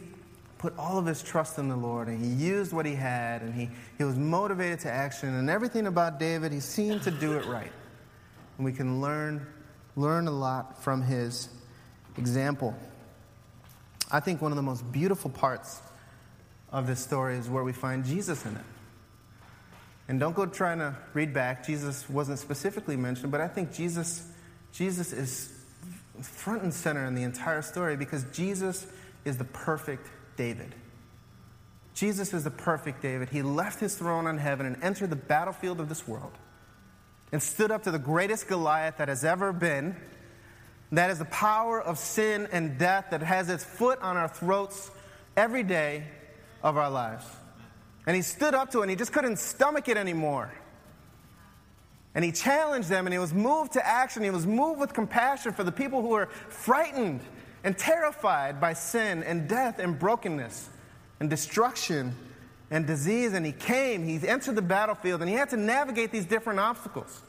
[0.58, 3.54] put all of his trust in the Lord and he used what he had and
[3.54, 7.46] he, he was motivated to action and everything about David, he seemed to do it
[7.46, 7.72] right.
[8.58, 9.46] And we can learn,
[9.96, 11.50] learn a lot from his
[12.18, 12.76] example.
[14.12, 15.82] I think one of the most beautiful parts
[16.72, 18.64] of this story is where we find Jesus in it.
[20.08, 21.66] And don't go trying to read back.
[21.66, 24.26] Jesus wasn't specifically mentioned, but I think Jesus,
[24.72, 25.52] Jesus is
[26.22, 28.88] front and center in the entire story because Jesus
[29.26, 30.74] is the perfect David.
[31.94, 33.30] Jesus is the perfect David.
[33.30, 36.32] He left his throne on heaven and entered the battlefield of this world.
[37.32, 39.96] and stood up to the greatest Goliath that has ever been.
[40.92, 44.90] That is the power of sin and death that has its foot on our throats
[45.36, 46.06] every day
[46.64, 47.26] of our lives.
[48.06, 50.52] And he stood up to it and he just couldn't stomach it anymore.
[52.16, 54.24] And he challenged them and he was moved to action.
[54.24, 57.20] He was moved with compassion for the people who were frightened
[57.64, 60.70] and terrified by sin and death and brokenness
[61.20, 62.16] and destruction
[62.72, 63.34] and disease.
[63.34, 67.22] And he came, he entered the battlefield, and he had to navigate these different obstacles.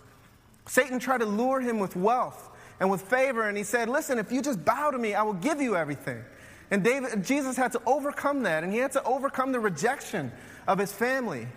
[0.66, 2.50] Satan tried to lure him with wealth
[2.81, 5.33] and with favor, and he said, Listen, if you just bow to me, I will
[5.35, 6.22] give you everything.
[6.70, 10.31] And David, Jesus had to overcome that, and he had to overcome the rejection
[10.66, 11.49] of his family.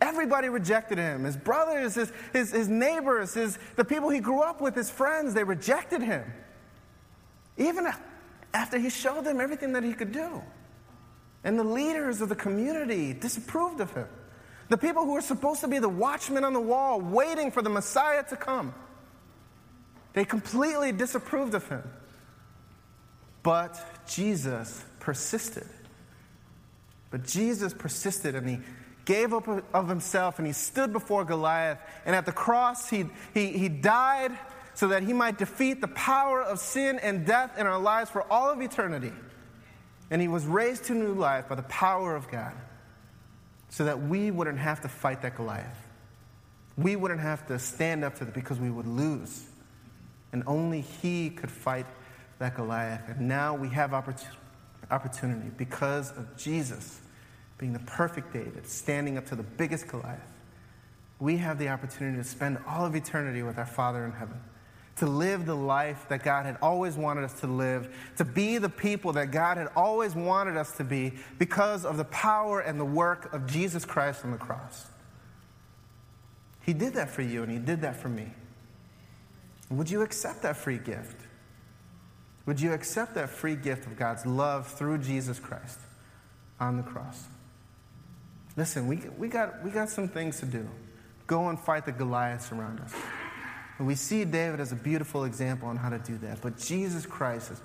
[0.00, 1.24] Everybody rejected him.
[1.24, 5.32] His brothers, his, his, his neighbors, his, the people he grew up with, his friends,
[5.32, 6.24] they rejected him.
[7.56, 7.88] Even
[8.52, 10.42] after he showed them everything that he could do.
[11.44, 14.08] And the leaders of the community disapproved of him.
[14.68, 17.70] The people who were supposed to be the watchmen on the wall, waiting for the
[17.70, 18.74] Messiah to come,
[20.16, 21.82] they completely disapproved of him.
[23.42, 25.68] But Jesus persisted.
[27.10, 28.58] But Jesus persisted and he
[29.04, 31.78] gave up of himself and he stood before Goliath.
[32.06, 33.04] And at the cross, he,
[33.34, 34.32] he, he died
[34.72, 38.22] so that he might defeat the power of sin and death in our lives for
[38.32, 39.12] all of eternity.
[40.10, 42.54] And he was raised to new life by the power of God
[43.68, 45.76] so that we wouldn't have to fight that Goliath.
[46.78, 49.44] We wouldn't have to stand up to it because we would lose.
[50.36, 51.86] And only he could fight
[52.40, 53.08] that Goliath.
[53.08, 57.00] And now we have opportunity because of Jesus
[57.56, 60.20] being the perfect David, standing up to the biggest Goliath.
[61.20, 64.38] We have the opportunity to spend all of eternity with our Father in heaven
[64.96, 68.68] to live the life that God had always wanted us to live, to be the
[68.68, 72.84] people that God had always wanted us to be because of the power and the
[72.84, 74.86] work of Jesus Christ on the cross.
[76.60, 78.32] He did that for you and He did that for me.
[79.70, 81.16] Would you accept that free gift?
[82.46, 85.80] Would you accept that free gift of God's love through Jesus Christ
[86.60, 87.24] on the cross?
[88.56, 90.68] Listen, we, we, got, we got some things to do.
[91.26, 92.94] Go and fight the Goliaths around us.
[93.78, 96.40] And we see David as a beautiful example on how to do that.
[96.40, 97.60] But Jesus Christ is,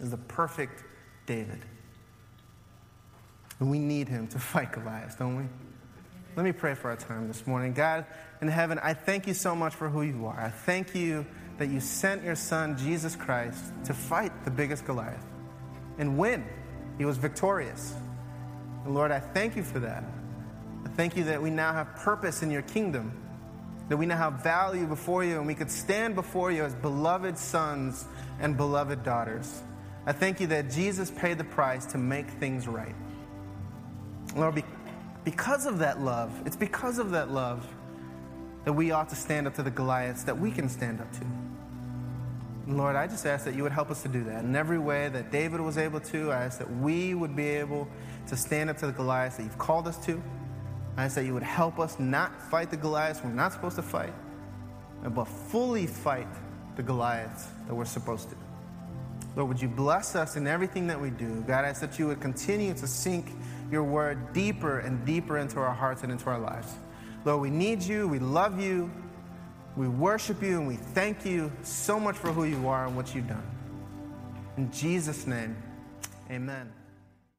[0.00, 0.84] is the perfect
[1.26, 1.64] David.
[3.58, 5.44] And we need him to fight Goliath, don't we?
[6.38, 7.72] Let me pray for our time this morning.
[7.72, 8.06] God
[8.40, 10.38] in heaven, I thank you so much for who you are.
[10.38, 11.26] I thank you
[11.56, 15.26] that you sent your son, Jesus Christ, to fight the biggest Goliath
[15.98, 16.46] and win.
[16.96, 17.92] He was victorious.
[18.84, 20.04] And Lord, I thank you for that.
[20.86, 23.20] I thank you that we now have purpose in your kingdom
[23.88, 27.36] that we now have value before you and we could stand before you as beloved
[27.36, 28.04] sons
[28.38, 29.60] and beloved daughters.
[30.06, 32.94] I thank you that Jesus paid the price to make things right.
[34.36, 34.62] Lord,
[35.28, 37.66] because of that love, it's because of that love
[38.64, 41.20] that we ought to stand up to the Goliaths that we can stand up to.
[42.66, 45.10] Lord, I just ask that you would help us to do that in every way
[45.10, 46.32] that David was able to.
[46.32, 47.86] I ask that we would be able
[48.28, 50.22] to stand up to the Goliaths that you've called us to.
[50.96, 53.82] I ask that you would help us not fight the Goliaths we're not supposed to
[53.82, 54.14] fight,
[55.10, 56.28] but fully fight
[56.76, 58.36] the Goliaths that we're supposed to.
[59.36, 61.44] Lord, would you bless us in everything that we do?
[61.46, 63.26] God, I ask that you would continue to sink
[63.70, 66.74] your word deeper and deeper into our hearts and into our lives.
[67.24, 68.08] Lord, we need you.
[68.08, 68.90] We love you.
[69.76, 73.14] We worship you and we thank you so much for who you are and what
[73.14, 73.46] you've done.
[74.56, 75.56] In Jesus' name,
[76.30, 76.72] amen.